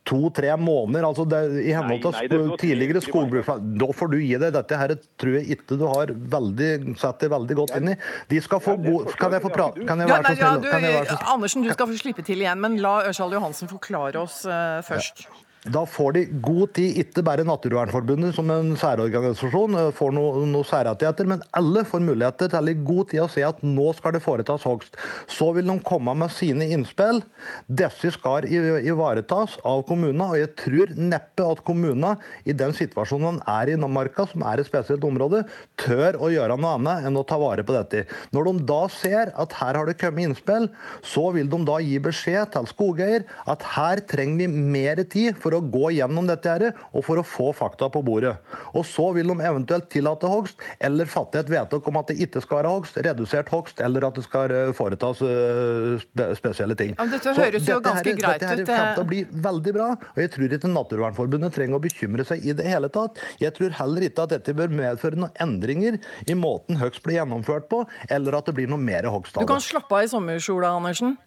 [0.10, 1.06] to-tre måneder.
[1.06, 3.68] altså det, I henhold til Nei, nei, det tidligere skogbruksplan.
[3.78, 7.32] Da får du gi deg dette her, tror jeg ikke du har veldig, satt deg
[7.36, 7.98] veldig godt inn i.
[8.34, 9.86] De skal få god Kan jeg få prate?
[9.86, 11.20] Kan jeg være så ja, snill?
[11.36, 15.28] Andersen, du skal få slippe til igjen, men la Ørsal Johansen forklare oss uh, først.
[15.74, 20.68] Da får de god tid, ikke bare Naturvernforbundet som en særorganisasjon eh, får noen noe
[20.68, 24.24] særrettigheter, men alle får muligheter til i god tid å se at nå skal det
[24.24, 24.96] foretas hogst.
[25.32, 27.20] Så vil de komme med sine innspill.
[27.68, 32.16] Disse skal ivaretas av kommunene, og jeg tror neppe at kommunene
[32.48, 35.44] i den situasjonen de er i Namarka, som er et spesielt område,
[35.80, 38.06] tør å gjøre noe annet enn å ta vare på dette.
[38.36, 40.70] Når de da ser at her har det kommet innspill,
[41.04, 45.57] så vil de da gi beskjed til skogeier at her trenger vi mer tid for
[45.57, 48.36] å gå gjennom dette her, og for å få fakta på bordet.
[48.74, 52.42] Og så vil de eventuelt tillate hogst, eller fatte et vedtak om at det ikke
[52.44, 56.96] skal være hogst, redusert hogst, eller at det skal eh, foretas eh, spesielle ting.
[56.98, 59.04] Ja, dette Så høres jo dette ganske her- greit dette her ut, Dette det- til
[59.04, 62.66] å bli veldig bra, og jeg tror ikke Naturvernforbundet trenger å bekymre seg i det
[62.66, 63.18] hele tatt.
[63.40, 67.70] Jeg tror heller ikke at dette bør medføre noen endringer i måten hogst blir gjennomført
[67.70, 71.18] på, eller at det blir noe mer hogst Du kan slappe av i sommersola, Andersen.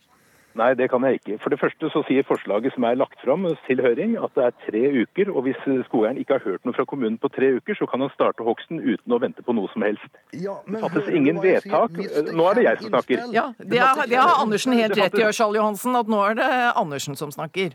[0.59, 1.37] Nei, det kan jeg ikke.
[1.43, 4.55] For det første så sier forslaget som er lagt fram til høring at det er
[4.65, 5.31] tre uker.
[5.31, 8.11] Og hvis skogeieren ikke har hørt noe fra kommunen på tre uker, så kan han
[8.15, 10.11] starte hogsten uten å vente på noe som helst.
[10.35, 11.61] Ja, men Det fattes hører ingen sier?
[11.63, 12.35] vedtak.
[12.35, 13.23] Nå er det jeg som snakker.
[13.37, 16.51] Ja, det har, det har Andersen helt rett i, Ørsal Johansen, at nå er det
[16.75, 17.71] Andersen som snakker.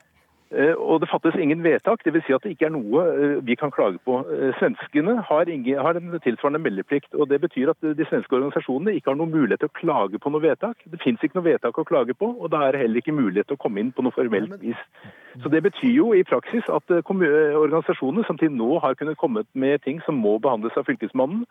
[0.51, 2.25] Eh, Og det fattes ingen vedtak, dvs.
[2.25, 4.19] Si at det ikke er noe eh, vi kan klage på.
[4.29, 7.13] Eh, Svenskene har, ingen, har en tilsvarende meldeplikt.
[7.13, 10.29] og Det betyr at de svenske organisasjonene ikke har noen mulighet til å klage på
[10.29, 10.77] noe vedtak.
[10.86, 13.49] Det fins ikke noe vedtak å klage på, og da er det heller ikke mulighet
[13.49, 14.81] til å komme inn på noe formelt vis.
[15.41, 19.81] Så Det betyr jo i praksis at organisasjonene som til nå har kunnet komme med
[19.81, 21.45] ting som må behandles av Fylkesmannen,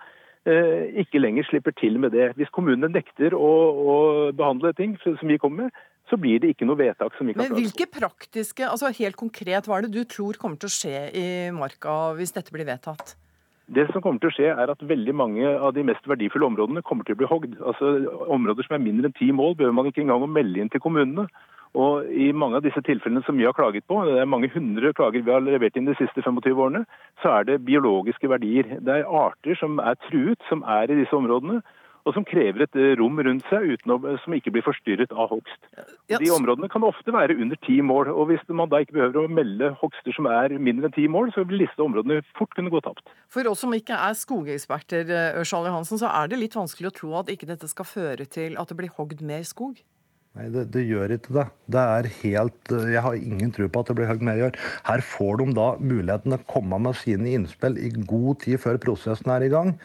[1.01, 2.35] ikke lenger slipper til med det.
[2.37, 3.97] Hvis kommunene nekter å, å
[4.37, 7.47] behandle ting som vi kommer med, så blir det ikke noe vedtak som vi kan
[7.47, 11.05] Men hvilke praktiske, altså helt konkret, hva er det du tror kommer til å skje
[11.17, 13.17] i Marka hvis dette blir vedtatt?
[13.65, 16.85] Det som kommer til å skje er at veldig mange av de mest verdifulle områdene
[16.85, 17.55] kommer til å bli hogd.
[17.65, 17.95] Altså
[18.35, 20.85] Områder som er mindre enn ti mål, behøver man ikke engang å melde inn til
[20.85, 21.25] kommunene.
[21.75, 24.93] Og I mange av disse tilfellene som vi har klaget på, det er mange hundre
[24.95, 26.85] klager vi har levert inn de siste 25 årene,
[27.23, 28.77] så er det biologiske verdier.
[28.85, 31.65] Det er arter som er truet, som er i disse områdene,
[32.05, 35.69] og som krever et eh, rom rundt seg å, som ikke blir forstyrret av hogst.
[36.13, 39.33] De områdene kan ofte være under ti mål, og hvis man da ikke behøver å
[39.33, 42.83] melde hogster som er mindre enn ti mål, så vil disse områdene fort kunne gå
[42.85, 43.09] tapt.
[43.33, 46.97] For oss som ikke er skogeksperter, eh, Ørsal Johansen, så er det litt vanskelig å
[47.01, 49.81] tro at ikke dette skal føre til at det blir hogd mer skog.
[50.35, 51.45] Nei, det, det gjør ikke det.
[51.71, 54.57] Det er helt Jeg har ingen tro på at det blir høyt mer år.
[54.89, 58.81] Her får de da muligheten til å komme med sine innspill i god tid før
[58.83, 59.77] prosessen er i gang.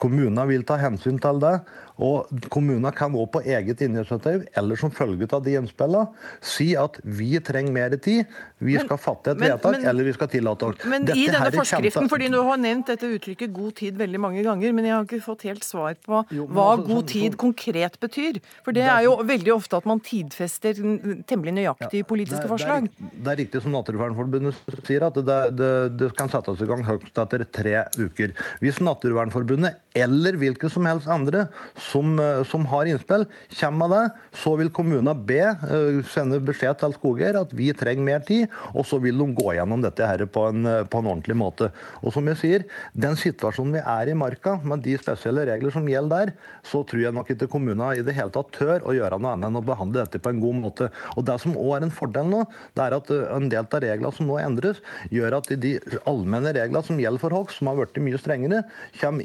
[0.00, 1.58] Kommunene vil ta hensyn til det.
[2.00, 6.08] Og kommunene kan òg på eget initiativ eller som følge av de innspillene
[6.40, 8.24] si at vi trenger mer tid,
[8.58, 10.84] vi Men- skal fatte et vedtak, men- eller vi skal tillate oss.
[10.86, 12.08] Men Dette i denne forskriften, kjente...
[12.08, 15.20] fordi du har nevnt dette uttrykket 'god tid' veldig mange ganger, men jeg har ikke
[15.22, 18.40] fått helt svar på Jo, hva altså, god sånn- tid sånn- konkret betyr.
[18.64, 22.88] For det er jo veldig ofte at man tidfester temmelig temmelig ja, politiske det, forslag.
[22.88, 24.54] Det er, det er riktig som Naturvernforbundet
[24.86, 28.32] sier, at det, det, det kan settes i gang høyst etter tre uker.
[28.60, 31.46] Hvis Naturvernforbundet eller hvilke som helst andre
[31.78, 33.26] som, eh, som har innspill,
[33.58, 38.02] kommer med det, så vil kommunene be, eh, sende beskjed til skogeier at vi trenger
[38.02, 41.06] mer tid, og så vil de gå gjennom dette her på en, eh, på en
[41.06, 41.72] ordentlig måte.
[42.04, 42.64] Og som jeg sier,
[42.96, 47.00] den situasjonen vi er i Marka, med de spesielle regler som gjelder der, så tror
[47.00, 49.64] jeg nok ikke kommunene i det hele tatt tør å gjøre noe annet enn å
[49.64, 50.90] behandle dette på en god måte.
[51.16, 54.14] Og Det som òg er en fordel nå, det er at en del av reglene
[54.14, 58.02] som nå endres, gjør at de allmenne reglene som gjelder for hogst, som har blitt
[58.02, 58.64] mye strengere,
[59.00, 59.22] kommer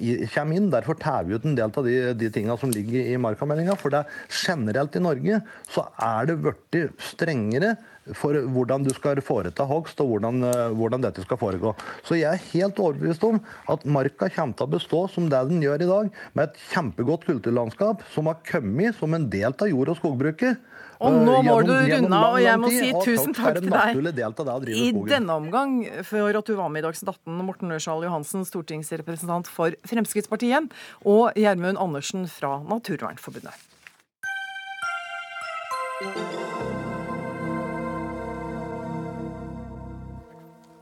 [0.54, 0.71] kommer inn.
[0.73, 3.77] Derfor tar vi ut en del av de, de tingene som ligger i markameldinga.
[3.79, 5.41] For det er generelt i Norge
[5.71, 7.75] så er det blitt strengere
[8.13, 11.73] for hvordan du skal foreta hogst, og hvordan, eh, hvordan dette skal foregå.
[12.05, 15.63] Så jeg er helt overbevist om at marka kommer til å bestå som det den
[15.63, 19.89] gjør i dag, med et kjempegodt kulturlandskap som har kommet som en del av jord-
[19.89, 20.57] og skogbruket.
[21.01, 23.69] Og nå eh, må gjennom- du runde av, og jeg må si tusen takk til
[23.69, 28.45] deg i denne omgang for at du var med i Dagsnytt 18, Morten Ørsal Johansen,
[28.45, 30.71] stortingsrepresentant for Fremskrittspartiet,
[31.05, 33.53] og Gjermund Andersen fra Naturvernforbundet.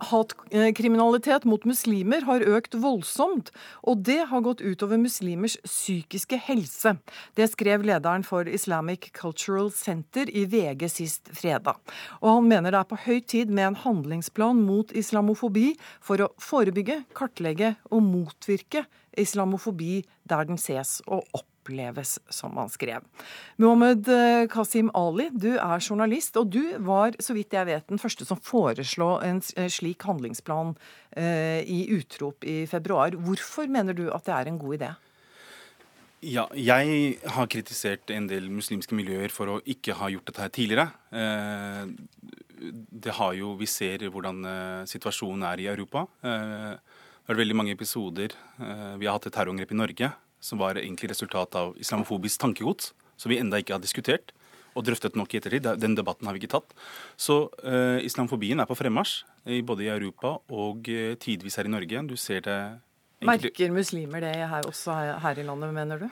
[0.10, 3.52] Hatkriminalitet mot muslimer har økt voldsomt,
[3.84, 6.96] og det har gått utover muslimers psykiske helse.
[7.38, 11.80] Det skrev lederen for Islamic Cultural Center i VG sist fredag.
[12.22, 16.32] Og han mener det er på høy tid med en handlingsplan mot islamofobi for å
[16.42, 18.86] forebygge, kartlegge og motvirke
[19.18, 23.04] islamofobi der den ses og oppleves oppleves, som han skrev.
[23.58, 28.02] Muhammed eh, Kasim Ali, du er journalist, og du var, så vidt jeg vet, den
[28.02, 30.76] første som foreslo en eh, slik handlingsplan
[31.16, 33.16] eh, i utrop i februar.
[33.16, 34.92] Hvorfor mener du at det er en god idé?
[36.24, 40.86] Ja, jeg har kritisert en del muslimske miljøer for å ikke ha gjort dette tidligere.
[43.04, 44.40] Det har jo, Vi ser hvordan
[44.88, 46.06] situasjonen er i Europa.
[46.24, 48.32] Det har vært veldig mange episoder.
[48.56, 50.14] Vi har hatt et terrorangrep i Norge
[50.44, 54.34] som var egentlig resultat av islamofobisk tankegods, som vi enda ikke har diskutert
[54.74, 55.68] og drøftet nok i ettertid.
[55.80, 56.74] Den debatten har vi ikke tatt.
[57.20, 59.20] Så eh, islamofobien er på fremmarsj,
[59.68, 62.02] både i Europa og eh, tidvis her i Norge.
[62.10, 62.58] Du ser det
[63.22, 66.10] egentlig Merker muslimer det her, også her- i landet, mener du?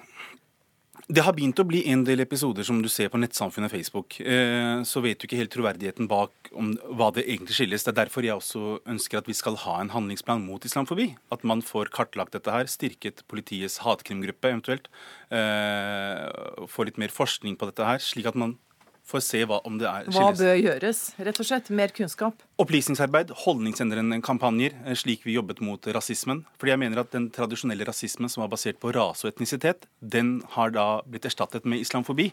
[1.12, 4.16] Det har begynt å bli en del episoder som du ser på nettsamfunnet Facebook.
[4.24, 7.84] Eh, så vet du ikke helt troverdigheten bak om hva det egentlig skilles.
[7.84, 11.10] Det er derfor jeg også ønsker at vi skal ha en handlingsplan mot islamfobi.
[11.36, 14.88] At man får kartlagt dette her, styrket politiets hatkrimgruppe eventuelt.
[15.28, 18.56] Får få litt mer forskning på dette her, slik at man
[19.12, 20.18] får se hva, om det er skilles.
[20.18, 21.02] Hva bør gjøres?
[21.28, 22.46] Rett og slett mer kunnskap.
[22.62, 26.46] Opplysningsarbeid, holdningsendrende kampanjer, eh, slik vi jobbet mot rasismen.
[26.62, 30.40] Fordi jeg mener at den tradisjonelle rasismen som var basert på rase og etnisitet, den
[30.56, 32.32] har da blitt erstattet med islamfobi.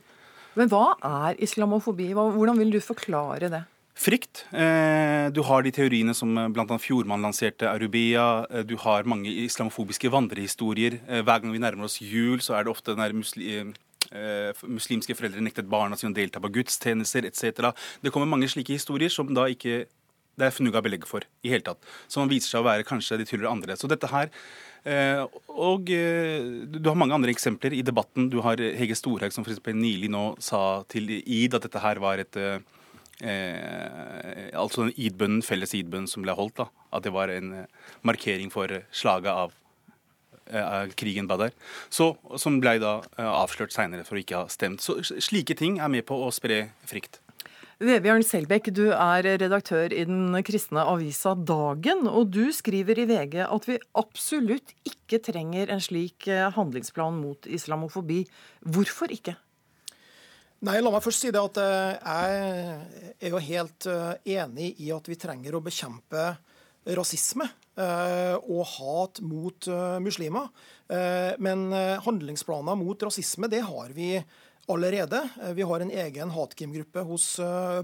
[0.59, 2.13] Men hva er islamofobi?
[2.17, 3.65] Hvordan vil du forklare det?
[3.99, 4.45] Frykt.
[4.55, 6.79] Eh, du har de teoriene som eh, bl.a.
[6.79, 8.47] Fjordmann lanserte, Arubea.
[8.47, 11.01] Eh, du har mange islamofobiske vandrehistorier.
[11.09, 13.03] Eh, hver gang vi nærmer oss jul, så er det ofte den
[14.13, 17.73] eh, muslimske foreldre nektet barna sine å delta på gudstjenester etc.
[18.03, 19.87] Det kommer mange slike historier som da ikke
[20.39, 21.83] det er fnugga belegg for i hele tatt.
[22.11, 23.75] Som viser seg å være kanskje de tilhører andre.
[23.75, 24.31] Så dette her
[24.87, 28.31] eh, Og eh, du har mange andre eksempler i debatten.
[28.31, 29.65] Du har Hege Storhaug som f.eks.
[29.75, 32.61] nylig nå sa til ID at dette her var et eh,
[34.55, 37.65] altså den id felles id-bønnen som ble holdt, da, at det var en
[38.07, 39.68] markering for slaget av Eh,
[40.99, 41.55] krigen Badar,
[41.91, 44.85] så, som ble da eh, avslørt seinere for å ikke ha stemt.
[44.85, 47.21] Så Slike ting er med på å spre frykt.
[47.79, 53.45] Vebjørn Selbekk, du er redaktør i den kristne avisa Dagen, og du skriver i VG
[53.45, 58.25] at vi absolutt ikke trenger en slik eh, handlingsplan mot islamofobi.
[58.67, 59.37] Hvorfor ikke?
[60.67, 63.87] Nei, La meg først si det at jeg er jo helt
[64.27, 66.33] enig i at vi trenger å bekjempe
[66.97, 67.49] rasisme.
[67.79, 70.51] Eh, og hat mot eh, muslimer.
[70.91, 71.71] Eh, men
[72.03, 74.17] handlingsplaner mot rasisme, det har vi
[74.69, 75.23] allerede.
[75.57, 77.39] Vi har en egen hatkrimgruppe hos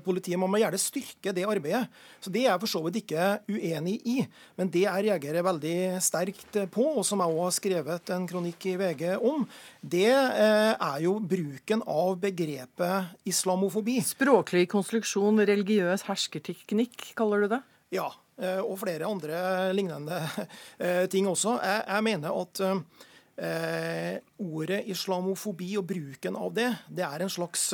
[0.05, 0.37] politiet.
[0.37, 1.87] Man må gjerne styrke det arbeidet.
[2.21, 4.19] Så Det er jeg for så vidt ikke uenig i.
[4.61, 8.67] Men det jeg reagerer veldig sterkt på, og som jeg også har skrevet en kronikk
[8.69, 9.47] i VG om,
[9.81, 14.03] det er jo bruken av begrepet islamofobi.
[14.05, 17.63] Språklig konstruksjon, religiøs herskerteknikk, kaller du det?
[17.97, 18.11] Ja,
[18.65, 19.39] og flere andre
[19.77, 20.19] lignende
[20.85, 21.59] eh, ting også.
[21.63, 27.71] Jeg, jeg mener at eh, ordet islamofobi og bruken av det, det er en slags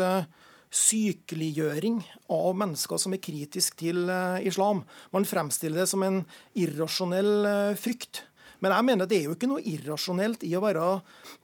[0.71, 1.97] sykeliggjøring
[2.31, 4.05] av mennesker som er kritisk til
[4.47, 4.85] islam.
[5.11, 6.21] Man fremstiller det som en
[6.55, 8.23] irrasjonell frykt.
[8.61, 10.87] Men jeg mener det er jo ikke noe irrasjonelt i å være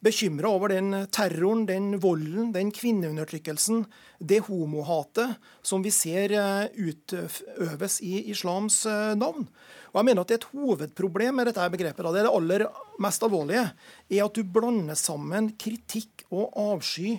[0.05, 3.87] bekymra over den terroren, den volden, den kvinneundertrykkelsen,
[4.21, 9.49] det homohatet som vi ser eh, utøves i islams eh, navn.
[9.93, 12.67] Og jeg mener at det er Et hovedproblem med dette begrepet, det er det aller
[13.01, 13.71] mest alvorlige,
[14.13, 17.17] er at du blander sammen kritikk og avsky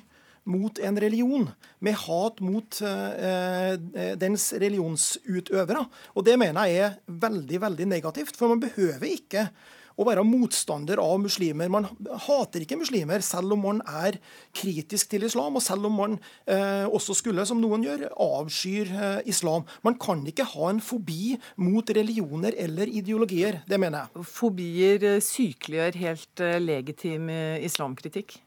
[0.47, 1.47] mot en religion,
[1.83, 5.87] med hat mot eh, eh dens religionsutøvere.
[6.15, 8.37] Og Det mener jeg er veldig veldig negativt.
[8.37, 9.49] For man behøver ikke
[9.97, 11.71] å være motstander av muslimer.
[11.73, 11.87] Man
[12.27, 14.19] hater ikke muslimer, selv om man er
[14.55, 19.19] kritisk til islam, og selv om man eh, også skulle, som noen gjør, avskyr eh,
[19.33, 19.65] islam.
[19.87, 23.61] Man kan ikke ha en fobi mot religioner eller ideologier.
[23.67, 24.27] Det mener jeg.
[24.37, 28.37] Fobier eh, sykeliggjør helt eh, legitim eh, islamkritikk?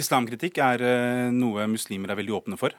[0.00, 0.82] Islamkritikk er
[1.34, 2.72] noe muslimer er veldig åpne for.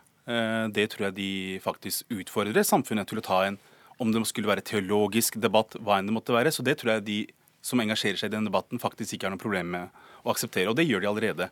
[0.72, 3.58] Det tror jeg de faktisk utfordrer samfunnet til å ta en
[4.02, 6.54] om det skulle være teologisk debatt, hva enn det måtte være.
[6.56, 7.18] Så det tror jeg de
[7.62, 10.72] som engasjerer seg i den debatten, faktisk ikke har noe problem med å akseptere.
[10.72, 11.50] Og det gjør de allerede.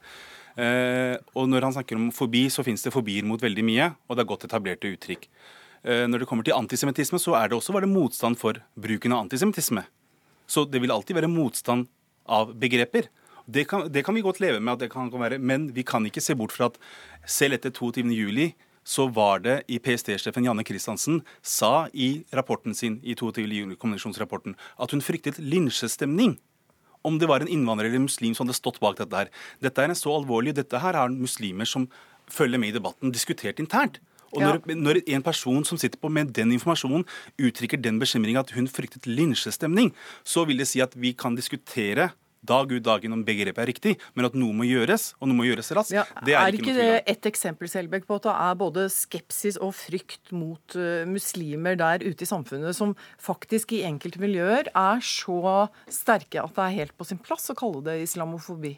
[0.60, 4.18] Eh, og når han snakker om fobi, så finnes det fobier mot veldig mye, og
[4.18, 5.30] det er godt etablerte uttrykk.
[5.84, 9.28] Eh, når det kommer til antisemittisme, så er det også bare motstand for bruken av
[9.28, 9.86] antisemittisme.
[10.50, 11.88] Så det vil alltid være motstand
[12.30, 13.08] av begreper.
[13.50, 16.06] Det kan, det kan vi godt leve med, at det kan være, men vi kan
[16.06, 16.78] ikke se bort fra at
[17.26, 18.52] selv etter 22.
[18.90, 23.46] så var det i PST-sjefen Janne Christiansen sa i rapporten sin i 22.
[23.46, 26.40] juni-konvensjonsrapporten at hun fryktet lynsjestemning
[27.06, 29.30] om det var en innvandrer eller muslim som hadde stått bak dette her.
[29.64, 31.88] Dette er en så alvorlig, dette her er muslimer som
[32.30, 34.02] følger med i debatten, diskutert internt.
[34.34, 34.76] Og når, ja.
[34.78, 37.06] når, en person som sitter på med den informasjonen,
[37.42, 39.94] uttrykker den bekymringa at hun fryktet lynsjestemning,
[40.28, 42.12] så vil det si at vi kan diskutere
[42.46, 45.48] dag ut dagen om begrepet er riktig, men at noe må gjøres, og noe må
[45.50, 48.36] gjøres raskt, ja, det er, er ikke, ikke det et eksempel Selbekk, på at det
[48.48, 53.84] er både skepsis og frykt mot uh, muslimer der ute i samfunnet som faktisk i
[53.88, 58.00] enkelte miljøer er så sterke at det er helt på sin plass å kalle det
[58.06, 58.78] islamofobi?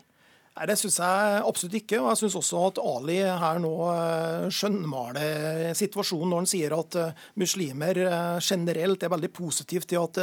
[0.52, 2.00] Nei, Det syns jeg absolutt ikke.
[2.02, 6.98] og Jeg syns også at Ali her nå eh, skjønnmaler situasjonen når han sier at
[7.00, 10.20] eh, muslimer eh, generelt er veldig positivt til at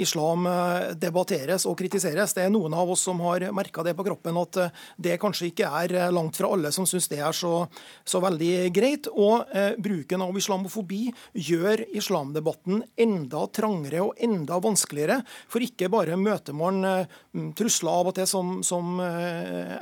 [0.00, 0.46] islam
[1.00, 2.32] debatteres og kritiseres.
[2.34, 4.58] Det er noen av oss som har merka det på kroppen, at
[4.96, 7.66] det kanskje ikke er langt fra alle som syns det er så,
[8.04, 9.08] så, veldig greit.
[9.12, 9.46] Og
[9.82, 11.02] bruken av islamofobi
[11.36, 15.20] gjør islamdebatten enda trangere og enda vanskeligere.
[15.50, 16.82] For ikke bare møter man
[17.58, 19.00] trusler av og til som, som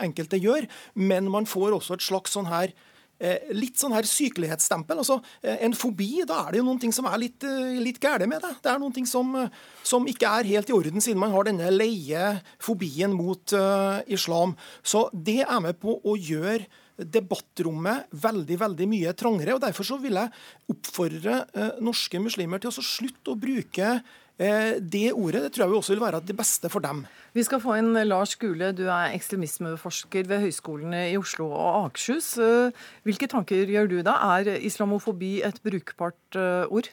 [0.02, 2.72] enkelte gjør, men man får også et slags sånn her
[3.18, 5.00] eh, litt sånn her sykelighetsstempel.
[5.02, 7.46] altså eh, En fobi, da er det jo noen ting som er litt,
[7.82, 8.54] litt gære med det.
[8.64, 9.34] Det er noe som,
[9.82, 14.56] som, ikke er helt i orden, siden man har denne leie fobien mot uh, islam.
[14.82, 19.54] Så det er med på å gjøre debattrommet veldig veldig mye trangere.
[19.54, 20.32] og Derfor så vil jeg
[20.74, 25.80] oppfordre uh, norske muslimer til å slutte å bruke Eh, det ordet det tror jeg
[25.80, 27.02] også vil være det beste for dem.
[27.34, 32.36] Vi skal få inn Lars Gule, du er ekstremismeforsker ved høyskolene i Oslo og Akershus.
[32.40, 34.14] Eh, hvilke tanker gjør du da?
[34.38, 36.88] Er islamofobi et brukbart eh, ord?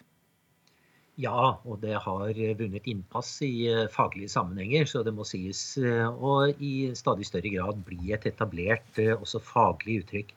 [1.22, 5.78] Ja, og det har vunnet innpass i faglige sammenhenger, så det må sies.
[5.80, 10.34] Og i stadig større grad bli et etablert også faglig uttrykk.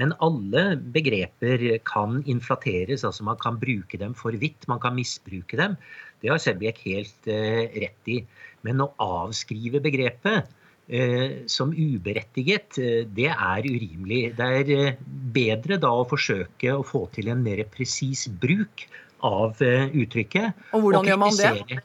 [0.00, 5.56] Men alle begreper kan inflateres, altså man kan bruke dem for vidt, man kan misbruke
[5.56, 5.76] dem.
[6.22, 8.22] Det har Selbekk helt eh, rett i.
[8.66, 10.50] Men å avskrive begrepet
[10.86, 14.22] eh, som uberettiget, eh, det er urimelig.
[14.38, 15.00] Det er
[15.34, 18.86] bedre da å forsøke å få til en mer presis bruk
[19.26, 20.62] av uttrykket.
[20.74, 21.82] Og hvordan gjør man det?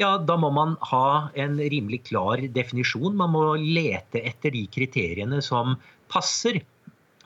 [0.00, 3.18] Ja, Da må man ha en rimelig klar definisjon.
[3.18, 5.76] Man må lete etter de kriteriene som
[6.10, 6.62] passer.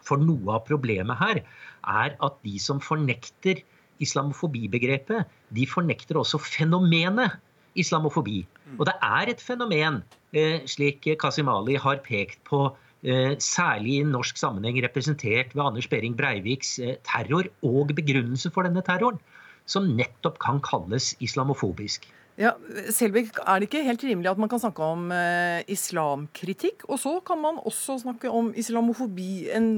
[0.04, 3.62] For noe av problemet her er at de som fornekter
[4.02, 7.36] islamofobibegrepet, de fornekter også fenomenet
[7.78, 8.44] islamofobi.
[8.78, 14.04] Og det er et fenomen, eh, slik Kasim Ali har pekt på, eh, særlig i
[14.04, 19.18] norsk sammenheng representert ved Anders Behring Breiviks eh, terror og begrunnelse for denne terroren,
[19.66, 22.06] som nettopp kan kalles islamofobisk.
[22.40, 22.56] Ja,
[22.90, 27.12] Selbekk, er det ikke helt rimelig at man kan snakke om eh, islamkritikk, og så
[27.26, 29.68] kan man også snakke om islamofobi, en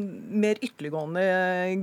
[0.40, 1.26] mer ytterliggående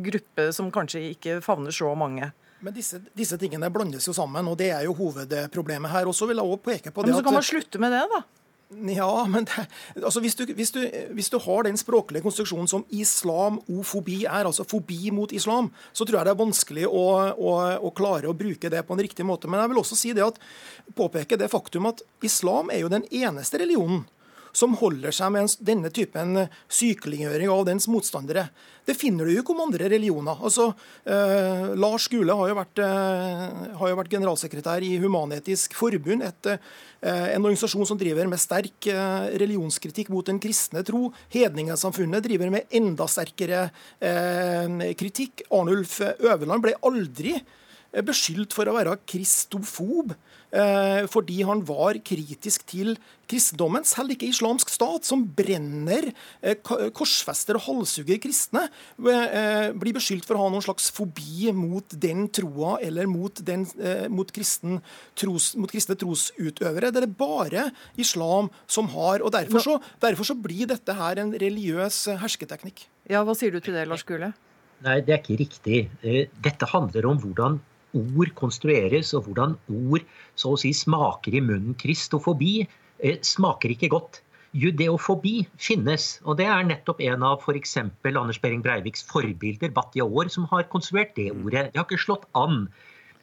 [0.06, 2.32] gruppe som kanskje ikke favner så mange?
[2.64, 6.08] Men disse, disse tingene blandes jo sammen, og det er jo hovedproblemet her.
[6.08, 8.22] Og så vil jeg også peke på Men så kan man slutte med det, da.
[8.94, 9.66] Ja, men det,
[10.00, 10.80] altså hvis, du, hvis, du,
[11.16, 16.20] hvis du har den språklige konstruksjonen som islamofobi er, altså fobi mot islam, så tror
[16.20, 17.54] jeg det er vanskelig å, å,
[17.90, 19.52] å klare å bruke det på en riktig måte.
[19.52, 20.42] Men jeg vil også si det at,
[20.98, 24.04] påpeke det faktum at islam er jo den eneste religionen
[24.54, 28.48] som holder seg med denne typen sykeliggjøring av dens motstandere.
[28.86, 30.40] Det finner du jo ikke om andre religioner.
[30.44, 30.70] Altså,
[31.08, 36.46] eh, Lars Gule har jo, vært, eh, har jo vært generalsekretær i Human-Etisk Forbund, et,
[37.02, 41.14] eh, en organisasjon som driver med sterk eh, religionskritikk mot den kristne tro.
[41.32, 45.48] Hedningesamfunnet driver med enda sterkere eh, kritikk.
[45.50, 47.63] Arnulf Øverland ble aldri eh,
[48.02, 50.16] beskyldt for å være kristofob
[50.54, 52.96] eh, fordi han var kritisk til
[53.30, 56.10] kristendommen, selv ikke islamsk stat, som brenner,
[56.42, 56.58] eh,
[56.94, 58.66] korsfester og halshugger kristne,
[59.00, 63.66] eh, blir beskyldt for å ha noen slags fobi mot den troa eller mot, den,
[63.80, 64.82] eh, mot, kristen
[65.16, 66.92] tros, mot kristne trosutøvere.
[66.92, 69.22] Det er det bare islam som har.
[69.22, 72.88] og Derfor så, derfor så blir dette her en religiøs eh, hersketeknikk.
[73.10, 74.34] Ja, Hva sier du til det, Lars Gule?
[74.84, 75.90] Nei, det er ikke riktig.
[76.04, 77.62] Eh, Dette handler om hvordan
[77.98, 80.06] ord konstrueres, og hvordan ord
[80.40, 81.78] så å si smaker i munnen.
[81.80, 84.22] Kristofobi eh, smaker ikke godt.
[84.54, 87.78] Judeofobi finnes, og det er nettopp en av f.eks.
[88.06, 91.72] Anders Behring Breiviks forbilder, Batya Aar, som har konstruert det ordet.
[91.72, 92.68] Det har ikke slått an.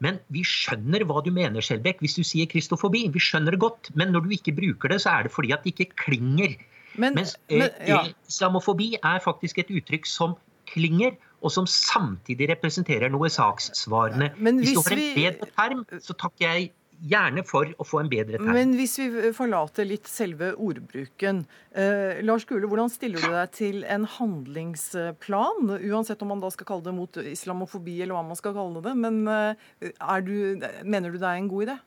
[0.03, 3.05] Men vi skjønner hva du mener, Skjelbæk, hvis du sier kristofobi.
[3.15, 3.93] Vi skjønner det godt.
[3.95, 6.57] Men når du ikke bruker det, så er det fordi at det ikke klinger.
[6.99, 8.01] Men, Mens men ja.
[8.03, 10.35] eh, islamofobi er faktisk et uttrykk som
[10.71, 14.33] klinger, og som samtidig representerer noe sakssvarende.
[14.37, 16.71] Men hvis, du det har en bedre term, så takker jeg
[17.01, 18.53] gjerne for å få en bedre term.
[18.53, 21.45] Men hvis vi forlater litt selve ordbruken.
[21.73, 25.73] Eh, Lars Gule, hvordan stiller du deg til en handlingsplan?
[25.81, 28.95] Uansett om man da skal kalle det mot islamofobi, eller hva man skal kalle det.
[29.01, 31.81] Men eh, du, mener du det er en god idé?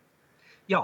[0.72, 0.84] Ja.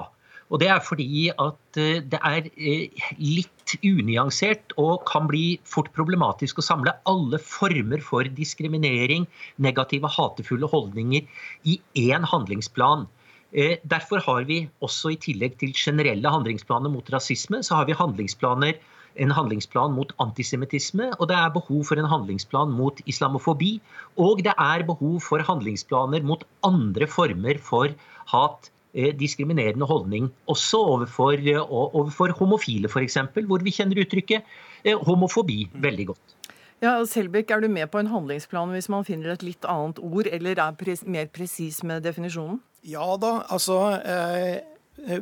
[0.49, 5.91] Og det er fordi at eh, det er eh, litt unyansert og kan bli fort
[5.93, 9.27] problematisk å samle alle former for diskriminering,
[9.61, 11.27] negative, hatefulle holdninger
[11.69, 13.05] i én handlingsplan.
[13.53, 17.97] Eh, Derfor har vi også i tillegg til generelle handlingsplaner mot rasisme, så har vi
[17.97, 18.81] handlingsplaner
[19.19, 23.79] en handlingsplan mot antisemittisme, og det er behov for en handlingsplan mot islamofobi.
[24.21, 27.93] Og det er behov for handlingsplaner mot andre former for
[28.33, 30.31] hat, diskriminerende holdning.
[30.47, 34.41] Også overfor, eh, overfor homofile, f.eks., hvor vi kjenner uttrykket
[34.83, 36.35] eh, homofobi veldig godt.
[36.81, 40.29] Ja, Selbekk, er du med på en handlingsplan hvis man finner et litt annet ord,
[40.31, 42.61] eller er pres mer presis med definisjonen?
[42.87, 44.61] Ja da, altså eh,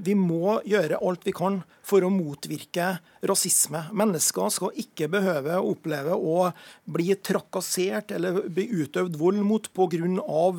[0.03, 2.97] Vi må gjøre alt vi kan for å motvirke
[3.27, 3.83] rasisme.
[3.95, 6.49] Mennesker skal ikke behøve å oppleve å
[6.89, 9.87] bli trakassert eller bli utøvd vold mot pga.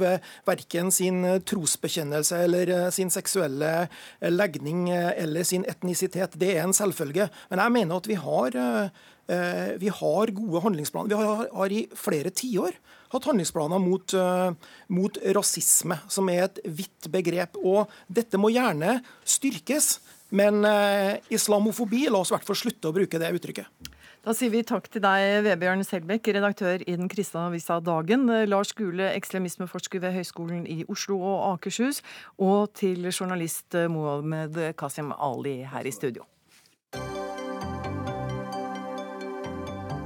[0.08, 6.38] Eh, verken sin trosbekjennelse eller eh, sin seksuelle eh, legning eh, eller sin etnisitet.
[6.40, 7.28] Det er en selvfølge.
[7.50, 11.10] Men jeg mener at vi har eh, Eh, Vi har gode handlingsplaner.
[11.12, 12.78] Vi har, har i flere tiår
[13.12, 14.52] hatt handlingsplaner mot, eh,
[14.88, 17.56] mot rasisme, som er et vidt begrep.
[17.64, 19.98] Og dette må gjerne styrkes.
[20.30, 23.94] Men eh, islamofobi, la oss i hvert fall slutte å bruke det uttrykket.
[24.26, 28.74] Da sier vi takk til deg, Vebjørn Selbekk, redaktør i den kristne avisa Dagen, Lars
[28.76, 32.02] Gule, ekstremismeforsker ved Høgskolen i Oslo og Akershus,
[32.36, 36.26] og til journalist Mohammed Kasim Ali her i studio.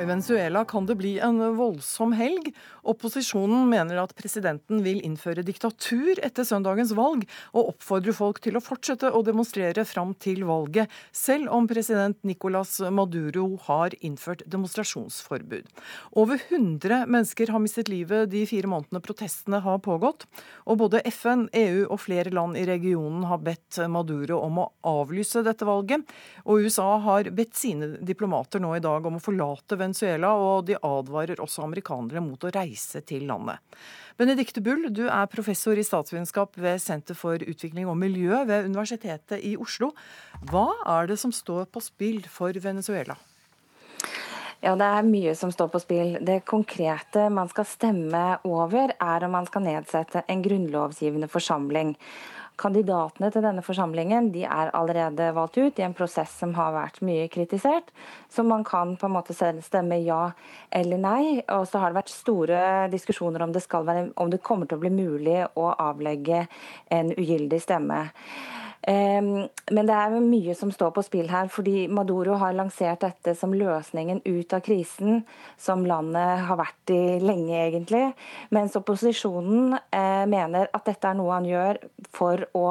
[0.00, 2.46] I Venezuela kan det bli en voldsom helg.
[2.88, 8.62] Opposisjonen mener at presidenten vil innføre diktatur etter søndagens valg, og oppfordrer folk til å
[8.64, 15.68] fortsette å demonstrere fram til valget, selv om president Nicolas Maduro har innført demonstrasjonsforbud.
[16.16, 20.24] Over 100 mennesker har mistet livet de fire månedene protestene har pågått,
[20.64, 25.44] og både FN, EU og flere land i regionen har bedt Maduro om å avlyse
[25.44, 26.08] dette valget.
[26.48, 30.76] Og USA har bedt sine diplomater nå i dag om å forlate Venezuela, og de
[30.76, 33.58] advarer også amerikanere mot å reise til landet.
[34.16, 39.40] Benedicte Bull, du er professor i statsvitenskap ved Senter for utvikling og miljø ved Universitetet
[39.40, 39.94] i Oslo.
[40.50, 40.68] Hva
[40.98, 43.16] er det som står på spill for Venezuela?
[44.60, 46.18] Ja, Det er mye som står på spill.
[46.20, 51.96] Det konkrete man skal stemme over, er om man skal nedsette en grunnlovsgivende forsamling.
[52.60, 57.00] Kandidatene til denne forsamlingen de er allerede valgt ut i en prosess som har vært
[57.06, 57.88] mye kritisert.
[58.28, 60.22] Så man kan på en måte stemme ja
[60.68, 61.22] eller nei.
[61.56, 64.84] Og så har det vært store diskusjoner om det, være, om det kommer til å
[64.84, 66.44] bli mulig å avlegge
[66.92, 68.04] en ugyldig stemme.
[68.88, 73.34] Ehm, men det er mye som står på spill her, fordi Maduro har lansert dette
[73.36, 75.20] som løsningen ut av krisen
[75.60, 78.06] som landet har vært i lenge, egentlig.
[78.56, 81.82] Mens opposisjonen eh, mener at dette er noe han gjør
[82.16, 82.66] for å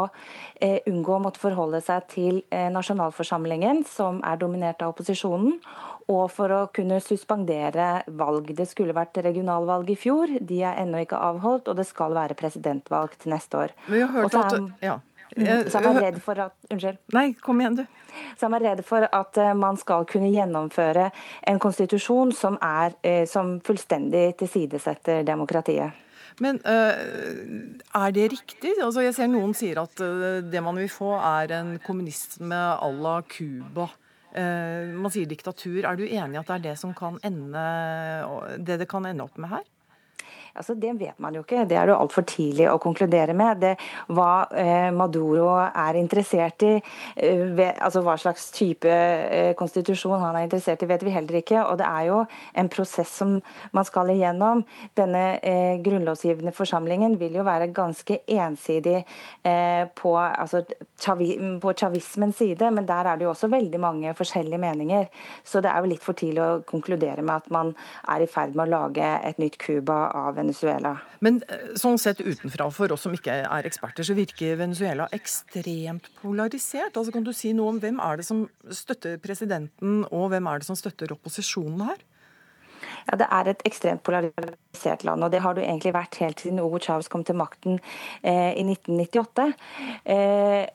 [0.59, 5.59] eh, unngå å måtte forholde seg til eh, nasjonalforsamlingen, som er dominert av opposisjonen
[6.09, 8.49] og for å kunne suspendere valg.
[8.57, 12.37] Det skulle vært regionalvalg i fjor, de er ennå ikke avholdt, og det skal være
[12.39, 13.75] presidentvalg til neste år.
[13.85, 14.97] Vi har hørt at, ja.
[15.37, 15.69] Mm.
[15.69, 16.99] Så han er redd for at Unnskyld.
[17.13, 17.85] Nei, kom igjen, du.
[18.37, 21.09] Så han er redd for at eh, man skal kunne gjennomføre
[21.51, 26.05] en konstitusjon som, er, eh, som fullstendig tilsidesetter demokratiet.
[26.39, 28.71] Men er det riktig?
[28.79, 29.99] Altså, jeg ser noen sier at
[30.47, 33.89] det man vil få, er en kommunisme à la Cuba.
[34.31, 35.81] Man sier diktatur.
[35.83, 37.65] Er du enig i at det er det som kan ende,
[38.55, 39.67] det det kan ende opp med her?
[40.57, 41.65] Altså, det vet man jo ikke.
[41.69, 43.61] Det er det altfor tidlig å konkludere med.
[43.61, 43.75] Det,
[44.15, 46.73] hva eh, Maduro er interessert i,
[47.15, 51.39] eh, ved, altså hva slags type eh, konstitusjon han er interessert i, vet vi heller
[51.41, 51.61] ikke.
[51.65, 52.23] Og det er jo
[52.59, 53.37] en prosess som
[53.75, 54.63] man skal igjennom.
[54.97, 60.63] Denne eh, grunnlovsgivende forsamlingen vil jo være ganske ensidig eh, på, altså,
[60.99, 65.07] chavi, på chavismens side, men der er det jo også veldig mange forskjellige meninger.
[65.43, 67.73] Så det er jo litt for tidlig å konkludere med at man
[68.09, 70.95] er i ferd med å lage et nytt Cuba av Venezuela.
[71.25, 76.09] Men eh, sånn sett utenfra, for oss som ikke er eksperter, så virker Venezuela ekstremt
[76.21, 76.95] polarisert.
[76.95, 80.61] Altså Kan du si noe om hvem er det som støtter presidenten, og hvem er
[80.61, 82.01] det som støtter opposisjonen her?
[83.07, 86.59] Ja, Det er et ekstremt polarisert land, og det har det egentlig vært helt siden
[86.59, 87.79] Hugo Chávez kom til makten
[88.23, 89.53] eh, i 1998.
[90.05, 90.67] Eh,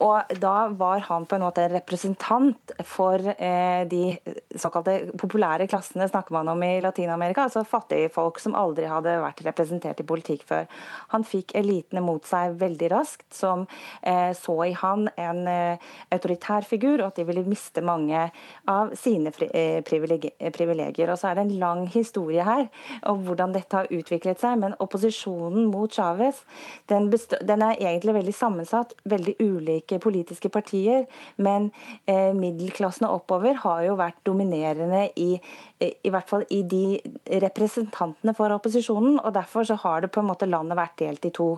[0.00, 4.16] og Da var han på en måte en representant for eh, de
[4.56, 9.44] såkalte populære klassene snakker man om i Latin-Amerika, altså fattige folk som aldri hadde vært
[9.46, 10.68] representert i politikk før.
[11.14, 13.66] Han fikk elitene mot seg veldig raskt, som
[14.02, 18.26] eh, så i han en eh, autoritær figur, og at de ville miste mange
[18.70, 21.12] av sine eh, privilegier.
[21.12, 22.66] Og så er det en lang historie her
[23.08, 24.58] om hvordan dette har utviklet seg.
[24.62, 26.42] Men opposisjonen mot Chávez
[26.90, 28.96] den, den, er egentlig veldig sammensatt.
[29.08, 31.06] Veldig ulike politiske partier.
[31.36, 31.70] Men
[32.06, 35.36] eh, middelklassen og oppover har jo vært dominerende i,
[35.82, 37.00] i hvert fall i de
[37.42, 39.18] representantene for opposisjonen.
[39.20, 41.48] og Derfor så har det på en måte landet vært delt i to.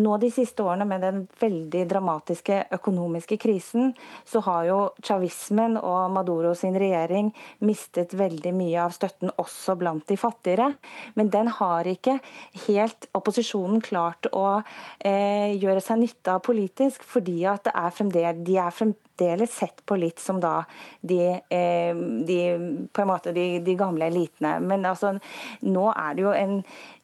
[0.00, 3.92] Nå de siste årene med den veldig dramatiske økonomiske krisen,
[4.24, 7.28] så har jo chavismen og Maduro sin regjering
[7.60, 10.70] mistet veldig mye av støtten også blant de fattigere.
[11.14, 12.18] Men den har ikke
[12.66, 14.62] helt opposisjonen klart å
[15.04, 19.11] eh, gjøre seg nytte av politisk, fordi at det er fremdeles, de er fremdeles
[19.50, 20.64] sett på litt som da
[21.00, 21.94] de, eh,
[22.26, 22.38] de
[22.92, 24.58] på en måte de, de gamle elitene.
[24.60, 25.14] Men altså,
[25.60, 26.62] nå er det jo en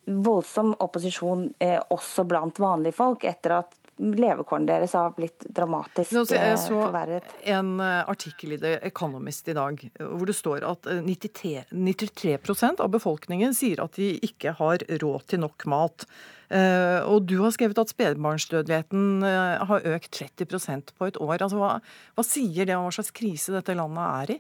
[0.08, 6.34] voldsom opposisjon eh, også blant vanlige folk, etter at levekårene deres har blitt dramatisk forverret.
[6.36, 7.36] jeg eh, så forverret.
[7.54, 12.36] En eh, artikkel i The Economist i dag hvor det står at 93, 93
[12.78, 16.08] av befolkningen sier at de ikke har råd til nok mat.
[16.48, 19.20] Og du har skrevet at spedbarnsdødeligheten
[19.68, 21.42] har økt 30% på et år.
[21.44, 21.74] Altså, hva,
[22.16, 24.38] hva sier det om hva slags krise dette landet er i?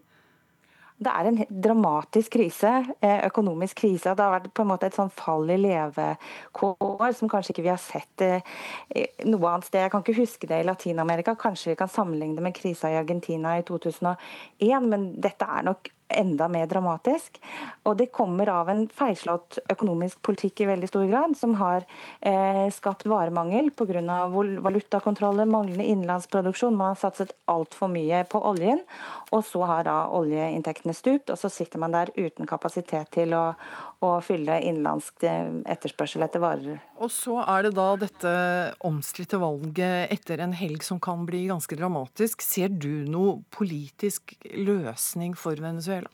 [0.98, 2.70] Det er en dramatisk krise,
[3.00, 4.14] eh, økonomisk krise.
[4.14, 7.70] Det har vært på en måte et sånn fall i levekår som kanskje ikke vi
[7.70, 8.40] har sett eh,
[9.24, 9.84] noe annet sted.
[9.84, 11.36] Jeg kan ikke huske det i Latin-Amerika.
[11.38, 15.92] Kanskje vi kan sammenligne det med krisa i Argentina i 2001, men dette er nok
[16.08, 17.38] enda mer dramatisk.
[17.88, 21.84] Og det kommer av en feilslått økonomisk politikk i veldig stor grad, som har
[22.20, 24.02] eh, skapt varemangel pga.
[24.64, 26.76] valutakontroller, manglende innenlandsproduksjon.
[26.76, 28.80] Man har satset altfor mye på oljen,
[29.30, 31.30] og så har da oljeinntektene stupt.
[31.30, 33.52] Og så sitter man der uten kapasitet til å,
[34.04, 36.78] å fylle innenlandsk eh, etterspørsel etter varer.
[37.02, 38.34] Og så er det da dette
[38.86, 42.44] omstridte valget etter en helg som kan bli ganske dramatisk.
[42.44, 46.10] Ser du noe politisk løsning for Venezuela?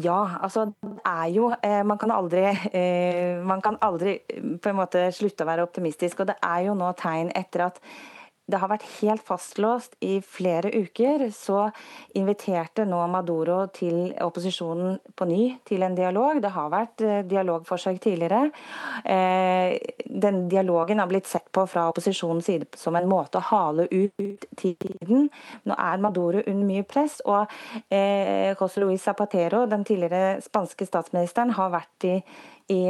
[0.00, 4.78] Ja, altså det er jo eh, Man kan aldri, eh, man kan aldri på en
[4.78, 6.22] måte slutte å være optimistisk.
[6.22, 7.80] Og det er jo nå tegn etter at
[8.50, 11.68] det har vært helt fastlåst i flere uker, så
[12.18, 16.40] inviterte nå Maduro til opposisjonen på ny til en dialog.
[16.42, 18.50] Det har vært eh, dialogforsøk tidligere.
[19.06, 23.86] Eh, den dialogen har blitt sett på fra opposisjonens side som en måte å hale
[23.92, 25.30] ut tiden.
[25.68, 27.46] Nå er Maduro under mye press, og
[27.88, 32.18] eh, José Luis Zapatero, den tidligere spanske statsministeren, har vært i
[32.70, 32.82] i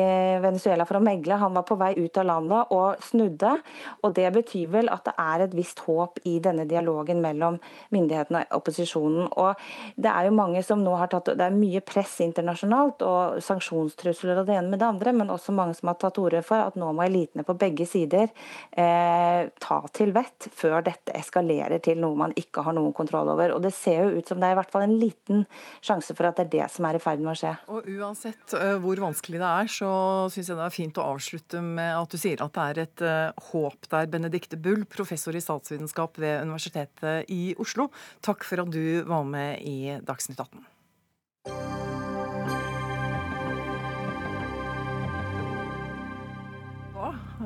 [0.42, 1.38] Venezuela for å megle.
[1.40, 3.54] Han var på vei ut av landet og snudde.
[4.02, 7.58] og Det betyr vel at det er et visst håp i denne dialogen mellom
[7.94, 9.28] myndighetene og opposisjonen.
[9.36, 9.54] Og
[9.96, 14.40] Det er jo mange som nå har tatt, det er mye press internasjonalt og sanksjonstrusler
[14.40, 16.76] og det ene med det andre, men også mange som har tatt orde for at
[16.78, 18.28] nå må elitene på begge sider
[18.70, 23.54] eh, ta til vett før dette eskalerer til noe man ikke har noen kontroll over.
[23.56, 25.44] Og Det ser jo ut som det er i hvert fall en liten
[25.84, 27.54] sjanse for at det er det som er i ferd med å skje.
[27.72, 29.92] Og Uansett uh, hvor vanskelig det er, så
[30.32, 33.04] syns jeg det er fint å avslutte med at du sier at det er et
[33.06, 34.10] uh, håp der.
[34.12, 37.90] Benedicte Bull, professor i statsvitenskap ved Universitetet i Oslo,
[38.24, 40.64] takk for at du var med i Dagsnytt 18.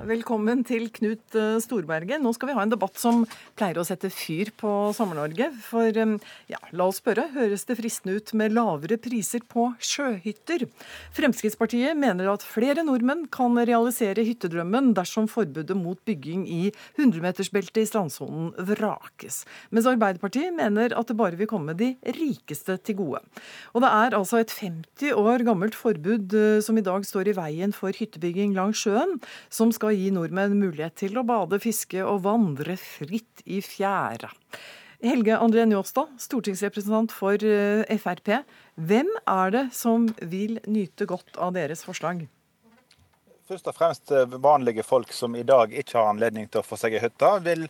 [0.07, 2.21] Velkommen til Knut eh, Storberget.
[2.23, 3.25] Nå skal vi ha en debatt som
[3.59, 5.49] pleier å sette fyr på Sommer-Norge.
[5.67, 6.13] For eh,
[6.53, 10.69] ja, la oss spørre, høres det fristende ut med lavere priser på sjøhytter?
[11.17, 16.61] Fremskrittspartiet mener at flere nordmenn kan realisere hyttedrømmen dersom forbudet mot bygging i
[17.01, 19.41] 100-metersbeltet i strandsonen vrakes.
[19.75, 23.25] Mens Arbeiderpartiet mener at det bare vil komme de rikeste til gode.
[23.75, 27.37] Og det er altså et 50 år gammelt forbud eh, som i dag står i
[27.43, 29.19] veien for hyttebygging langs sjøen,
[29.51, 34.30] som skal gi nordmenn mulighet til å bade, fiske og vandre fritt i fjæra.
[35.05, 38.38] Helge André Njåstad, stortingsrepresentant for eh, Frp.
[38.80, 42.24] Hvem er det som vil nyte godt av deres forslag?
[43.47, 46.74] Først og fremst eh, vanlige folk som i dag ikke har anledning til å få
[46.80, 47.61] seg ei hytte, vil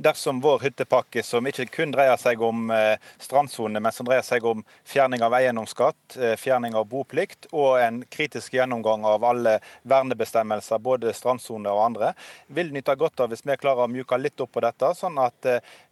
[0.00, 4.46] dersom vår hyttepakke, som ikke kun dreier seg om eh, strandsone, men som dreier seg
[4.48, 10.80] om fjerning av eiendomsskatt, eh, fjerning av boplikt og en kritisk gjennomgang av alle vernebestemmelser,
[10.80, 12.14] både strandsone og andre,
[12.48, 15.50] vil nyte godt av hvis vi klarer å mjuke litt opp på dette, sånn at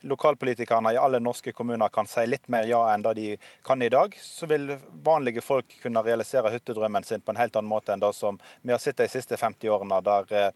[0.09, 3.29] lokalpolitikerne i alle norske kommuner kan si litt mer ja enn det de
[3.65, 4.17] kan i dag.
[4.21, 4.71] Så vil
[5.05, 8.73] vanlige folk kunne realisere hyttedrømmen sin på en helt annen måte enn det som vi
[8.73, 10.51] har sett de siste siste 50 årene, der eh,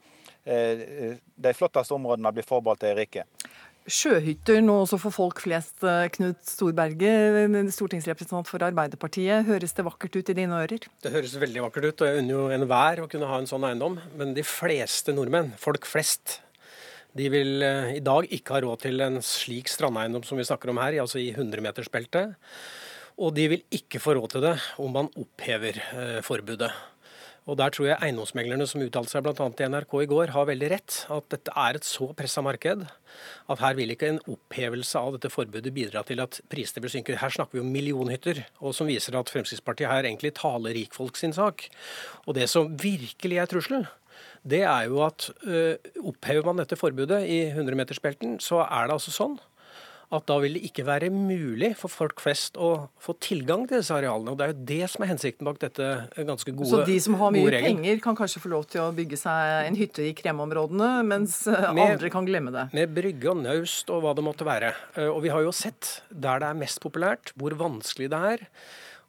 [0.44, 3.24] eh, de flotteste områdene blir forbeholdt de rike.
[3.88, 9.46] Sjøhytter nå også for folk flest, eh, Knut Storberget, stortingsrepresentant for Arbeiderpartiet.
[9.46, 10.84] Høres det vakkert ut i dine ører?
[11.02, 13.64] Det høres veldig vakkert ut, og jeg unner jo enhver å kunne ha en sånn
[13.64, 13.96] eiendom.
[14.16, 16.42] Men de fleste nordmenn, folk flest,
[17.16, 20.78] de vil i dag ikke ha råd til en slik strandeiendom som vi snakker om
[20.78, 22.36] her, altså i 100-metersbeltet.
[23.18, 24.54] Og de vil ikke få råd til det
[24.84, 25.80] om man opphever
[26.22, 26.68] forbudet.
[27.48, 29.32] Og Der tror jeg eiendomsmeglerne som uttalte seg bl.a.
[29.56, 30.96] til NRK i går, har veldig rett.
[31.08, 32.84] At dette er et så pressa marked
[33.48, 37.16] at her vil ikke en opphevelse av dette forbudet bidra til at prisene vil synke.
[37.16, 41.32] Her snakker vi om millionhytter, og som viser at Fremskrittspartiet her egentlig taler rikfolk sin
[41.32, 41.70] sak.
[42.26, 43.88] Og det som virkelig er trusselen,
[44.44, 49.14] det er jo at øh, opphever man dette forbudet i 100-metersbelten, så er det altså
[49.14, 49.38] sånn
[50.08, 53.92] at da vil det ikke være mulig for folk flest å få tilgang til disse
[53.92, 54.32] arealene.
[54.32, 57.18] og Det er jo det som er hensikten bak dette ganske gode Så de som
[57.20, 60.90] har mye penger, kan kanskje få lov til å bygge seg en hytte i kremområdene,
[61.08, 62.70] mens eh, med, andre kan glemme det?
[62.78, 64.72] Med brygge og naust og hva det måtte være.
[64.96, 68.48] Eh, og vi har jo sett der det er mest populært, hvor vanskelig det er.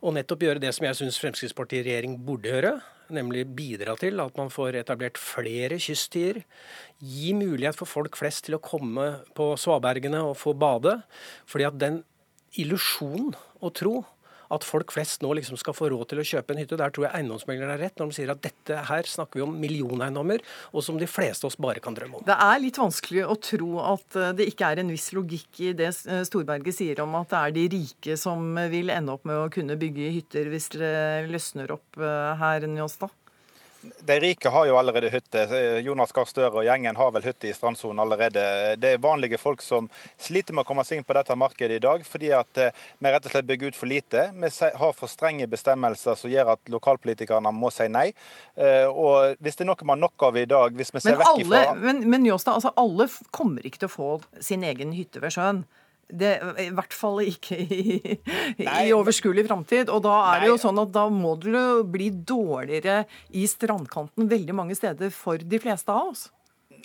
[0.04, 2.76] Og nettopp gjøre det som jeg syns Fremskrittspartiet regjering burde gjøre,
[3.14, 6.44] nemlig bidra til at man får etablert flere kysttier.
[7.00, 11.02] Gi mulighet for folk flest til å komme på svabergene og få bade.
[11.46, 12.04] fordi at den
[12.58, 14.06] illusjonen å tro
[14.54, 16.78] at folk flest nå liksom skal få råd til å kjøpe en hytte.
[16.80, 19.56] Der tror jeg eiendomsmeglerne er rett når de sier at dette her snakker vi om
[19.62, 20.44] millioneiendommer,
[20.74, 22.26] og som de fleste av oss bare kan drømme om.
[22.28, 25.74] Det er litt vanskelig å tro at eh, det ikke er en viss logikk i
[25.78, 29.38] det eh, Storberget sier om at det er de rike som vil ende opp med
[29.38, 30.96] å kunne bygge hytter hvis det
[31.30, 33.14] løsner opp eh, her, Njåstad?
[33.82, 35.46] De rike har jo allerede hytte.
[35.84, 38.44] Jonas Gahr Støre og gjengen har vel hytte i strandsonen allerede.
[38.76, 39.88] Det er vanlige folk som
[40.20, 43.14] sliter med å komme seg inn på dette markedet i dag, fordi at eh, vi
[43.14, 44.26] rett og slett bygger ut for lite.
[44.36, 44.52] Vi
[44.84, 48.10] har for strenge bestemmelser som gjør at lokalpolitikerne må si nei.
[48.60, 51.24] Eh, og hvis det er noe man nok av i dag, hvis vi ser men
[51.24, 54.12] vekk alle, ifra Men, men Njåstad, altså alle kommer ikke til å få
[54.44, 55.64] sin egen hytte ved sjøen.
[56.10, 58.00] Det, I hvert fall ikke i,
[58.66, 59.92] i overskuelig framtid.
[59.94, 63.04] Og da er det jo sånn at da må det jo bli dårligere
[63.38, 66.28] i strandkanten veldig mange steder for de fleste av oss.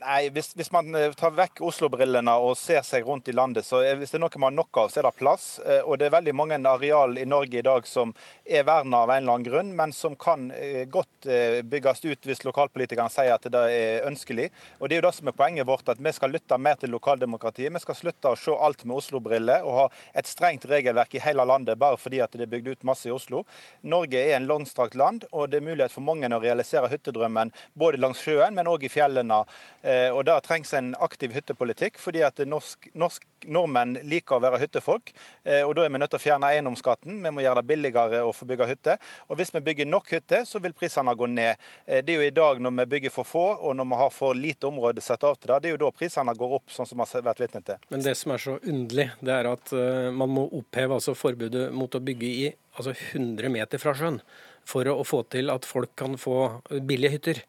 [0.00, 3.78] Nei, hvis, hvis man eh, tar vekk Oslo-brillene og ser seg rundt i landet, så
[3.96, 5.44] hvis det er noe man har nok av, så er det plass.
[5.62, 8.12] Eh, Og det er veldig mange areal i Norge i dag som
[8.44, 12.26] er verna av en eller annen grunn, men som kan eh, godt eh, bygges ut
[12.28, 14.50] hvis lokalpolitikerne sier at det er ønskelig.
[14.78, 16.92] Og Det er jo det som er poenget vårt, at vi skal lytte mer til
[16.92, 17.72] lokaldemokratiet.
[17.72, 19.86] Vi skal slutte å se alt med Oslo-briller og ha
[20.20, 23.14] et strengt regelverk i hele landet bare fordi at det er bygd ut masse i
[23.14, 23.44] Oslo.
[23.80, 28.02] Norge er en langstrakt land, og det er mulighet for mange å realisere hyttedrømmen både
[28.02, 29.44] langs sjøen, men òg i fjellene.
[29.82, 34.60] Eh, Og Der trengs en aktiv hyttepolitikk, fordi at norsk, norsk, nordmenn liker å være
[34.62, 35.12] hyttefolk.
[35.44, 37.18] Og Da er vi nødt til å fjerne eiendomsskatten.
[37.22, 38.96] Vi må gjøre det billigere å få bygge hytte.
[39.28, 41.56] Og Hvis vi bygger nok hytter, så vil prisene gå ned.
[41.86, 44.10] Eh, Det er jo i dag når vi bygger for få, og når vi har
[44.10, 46.86] for lite område satt av til det, det er jo da prisene går opp, sånn
[46.86, 47.76] som vi har vært vitne til.
[47.90, 51.70] Men det som er så underlig, det er at eh, man må oppheve altså forbudet
[51.72, 54.20] mot å bygge i altså 100 meter fra sjøen
[54.64, 57.40] for å, å få til at folk kan få billige hytter.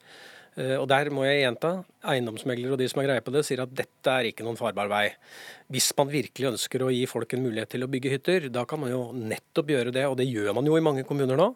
[0.58, 1.84] Eh, Og der må jeg gjenta,
[2.14, 4.90] eiendomsmeglere og de som har greie på det, sier at dette er ikke noen farbar
[4.92, 5.08] vei.
[5.74, 8.84] Hvis man virkelig ønsker å gi folk en mulighet til å bygge hytter, da kan
[8.84, 11.48] man jo nettopp gjøre det, og det gjør man jo i mange kommuner nå.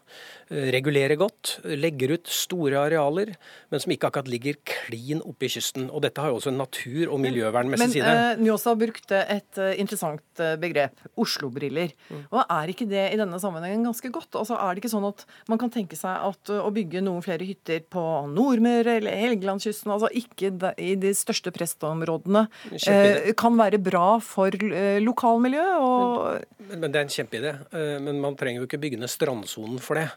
[0.50, 3.36] Eh, Regulere godt, legger ut store arealer,
[3.70, 5.92] men som ikke akkurat ligger klin oppe i kysten.
[5.94, 8.16] Og dette har jo også en natur- og miljøvernmessig Men side.
[8.16, 11.94] uh, Njåsa brukte et uh, interessant eh, begrep, Oslo-briller.
[12.10, 12.26] Mm.
[12.32, 14.34] Og er ikke det i denne sammenhengen ganske godt?
[14.42, 17.22] Altså Er det ikke sånn at man kan tenke seg at uh, å bygge noen
[17.26, 22.48] flere hytter på Nordmøre eller Helgelandskysten, altså ikke de- i de største prestområdene,
[22.88, 25.76] eh, kan være bra for uh, lokalmiljøet?
[25.84, 27.54] Og Men, men Det er en kjempeidé.
[27.74, 30.08] Eh, Men man trenger jo ikke bygge ned strandsonen for det.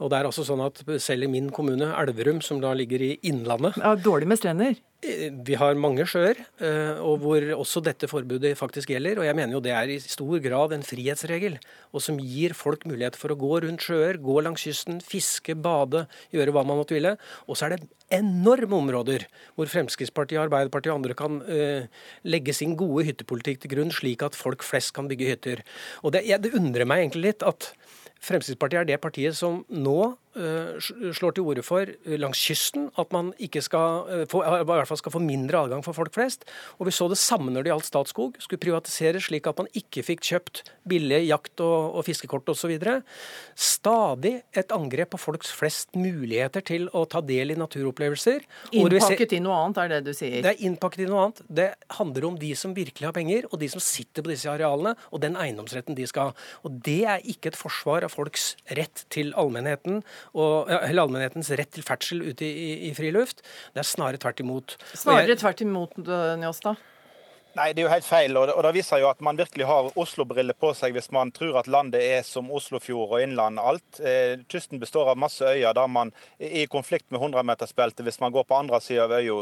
[0.00, 3.18] Og det er altså sånn at Selv i min kommune, Elverum, som da ligger i
[3.24, 4.74] Innlandet ja, dårlig med strender?
[5.44, 9.18] Vi har mange sjøer, eh, og hvor også dette forbudet faktisk gjelder.
[9.20, 11.58] Og jeg mener jo det er i stor grad en frihetsregel,
[11.92, 16.06] og som gir folk mulighet for å gå rundt sjøer, gå langs kysten, fiske, bade,
[16.32, 17.16] gjøre hva man måtte ville.
[17.44, 19.26] Og så er det enorme områder
[19.58, 21.86] hvor Fremskrittspartiet, Arbeiderpartiet og andre kan uh,
[22.24, 25.64] legge sin gode hyttepolitikk til grunn, slik at folk flest kan bygge hytter.
[26.04, 27.72] Og det, jeg, det undrer meg egentlig litt at
[28.24, 33.32] Fremskrittspartiet er det partiet som nå slår til orde for eh, langs kysten at man
[33.42, 36.46] ikke skal eh, få, i hvert fall skal få mindre adgang for folk flest.
[36.78, 38.38] Og vi så det samme når det gjaldt Statskog.
[38.42, 42.74] Skulle privatiseres slik at man ikke fikk kjøpt billige jakt- og, og fiskekort osv.
[43.54, 48.42] Stadig et angrep på folks flest muligheter til å ta del i naturopplevelser.
[48.74, 50.40] Innpakket ser- i noe annet, er det du sier?
[50.42, 51.42] det er innpakket i noe annet.
[51.48, 54.94] Det handler om de som virkelig har penger, og de som sitter på disse arealene,
[55.12, 56.46] og den eiendomsretten de skal ha.
[56.66, 61.50] Og det er ikke et forsvar av folks rett til allmennheten, og, ja, eller allmennhetens
[61.58, 63.44] rett til ferdsel ute i, i, i friluft.
[63.74, 64.76] Det er snarere tvert imot.
[64.94, 66.76] Snarere jeg- tvert imot, eh, Njåstad.
[67.54, 68.32] Nei, det er jo helt feil.
[68.36, 71.30] Og det, og det viser jo at man virkelig har Oslo-briller på seg hvis man
[71.30, 74.00] tror at landet er som Oslofjord og innland alt.
[74.02, 76.10] Eh, kysten består av masse øyer der man
[76.42, 79.36] er i konflikt med 100-metersbeltet hvis man går på andre sida av øya,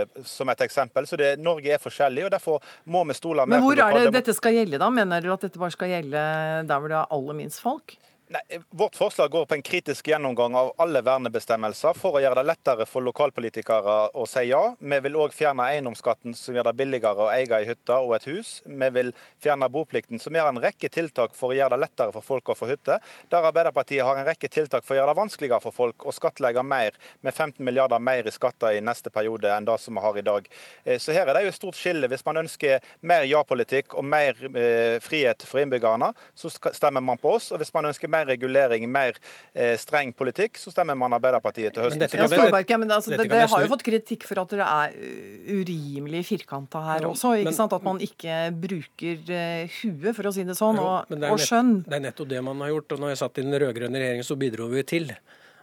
[0.00, 1.04] eh, som et eksempel.
[1.04, 4.04] Så det, Norge er forskjellig, og derfor må vi stole mer Men hvor på er
[4.08, 4.88] det dette skal gjelde, da?
[4.88, 6.24] Mener du at dette bare skal gjelde
[6.72, 7.98] der hvor det er aller minst folk?
[8.30, 12.50] Nei, Vårt forslag går på en kritisk gjennomgang av alle vernebestemmelser for å gjøre det
[12.50, 14.74] lettere for lokalpolitikere å si ja.
[14.76, 18.26] Vi vil òg fjerne eiendomsskatten som gjør det billigere å eie ei hytte og et
[18.28, 18.50] hus.
[18.68, 22.26] Vi vil fjerne boplikten, som gjør en rekke tiltak for å gjøre det lettere for
[22.26, 22.98] folk å få hytte.
[23.32, 26.66] Der Arbeiderpartiet har en rekke tiltak for å gjøre det vanskeligere for folk å skattlegge
[26.68, 30.20] mer, med 15 milliarder mer i skatter i neste periode enn det som vi har
[30.20, 30.52] i dag.
[30.84, 32.12] Eh, Så her er det jo et stort skille.
[32.12, 37.32] Hvis man ønsker mer ja-politikk og mer eh, frihet for innbyggerne, så stemmer man på
[37.38, 37.48] oss.
[37.56, 39.14] Og hvis man ønsker mer regulering, mer
[39.54, 42.02] eh, streng politikk, så stemmer man Arbeiderpartiet til høsten.
[42.02, 44.96] Ja, Storberget, men altså, Dette det, det har jo fått kritikk for at dere er
[44.98, 47.34] uh, urimelig firkanta her Jo, også.
[47.38, 47.72] ikke men- sant?
[47.78, 51.38] At man ikke bruker uh, huet, for å si det sånn, Jo, og, det og
[51.38, 51.74] nett- skjønn.
[51.86, 52.92] Det er nettopp det man har gjort.
[52.92, 55.12] og når jeg satt i den rød-grønne regjeringen, så bidro vi til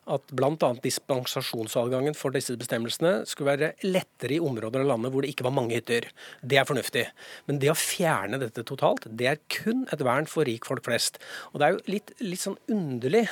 [0.05, 0.69] at bl.a.
[0.83, 5.55] dispensasjonsadgangen for disse bestemmelsene skulle være lettere i områder av landet hvor det ikke var
[5.57, 6.09] mange hytter.
[6.45, 7.07] Det er fornuftig.
[7.49, 11.17] Men det å fjerne dette totalt, det er kun et vern for rikfolk flest.
[11.53, 13.25] Og det er jo litt, litt sånn underlig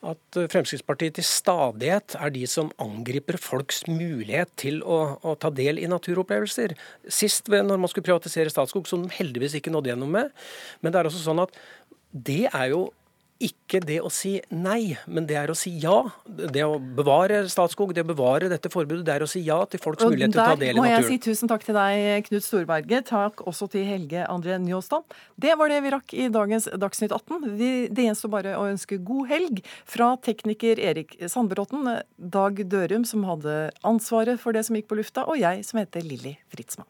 [0.00, 5.52] at eh, Fremskrittspartiet til stadighet er de som angriper folks mulighet til å, å ta
[5.54, 6.74] del i naturopplevelser.
[7.06, 10.32] Sist ved, når man skulle privatisere Statskog, som de heldigvis ikke nådde gjennom med.
[10.80, 11.54] Men det er også sånn at
[12.10, 12.88] det er jo
[13.40, 15.96] ikke det å si nei, men det er å si ja.
[16.26, 19.80] Det å bevare Statskog, det å bevare dette forbudet, det er å si ja til
[19.82, 20.76] folks Og mulighet til å ta del i naturen.
[20.76, 23.08] Der må jeg si tusen takk til deg, Knut Storberget.
[23.10, 25.16] Takk også til Helge André Njåstad.
[25.40, 27.48] Det var det vi rakk i dagens Dagsnytt 18.
[27.56, 31.88] Vi, det gjenstår bare å ønske god helg fra tekniker Erik Sandbråten,
[32.20, 36.04] Dag Dørum, som hadde ansvaret for det som gikk på lufta, og jeg som heter
[36.04, 36.88] Lilly Fritzmann.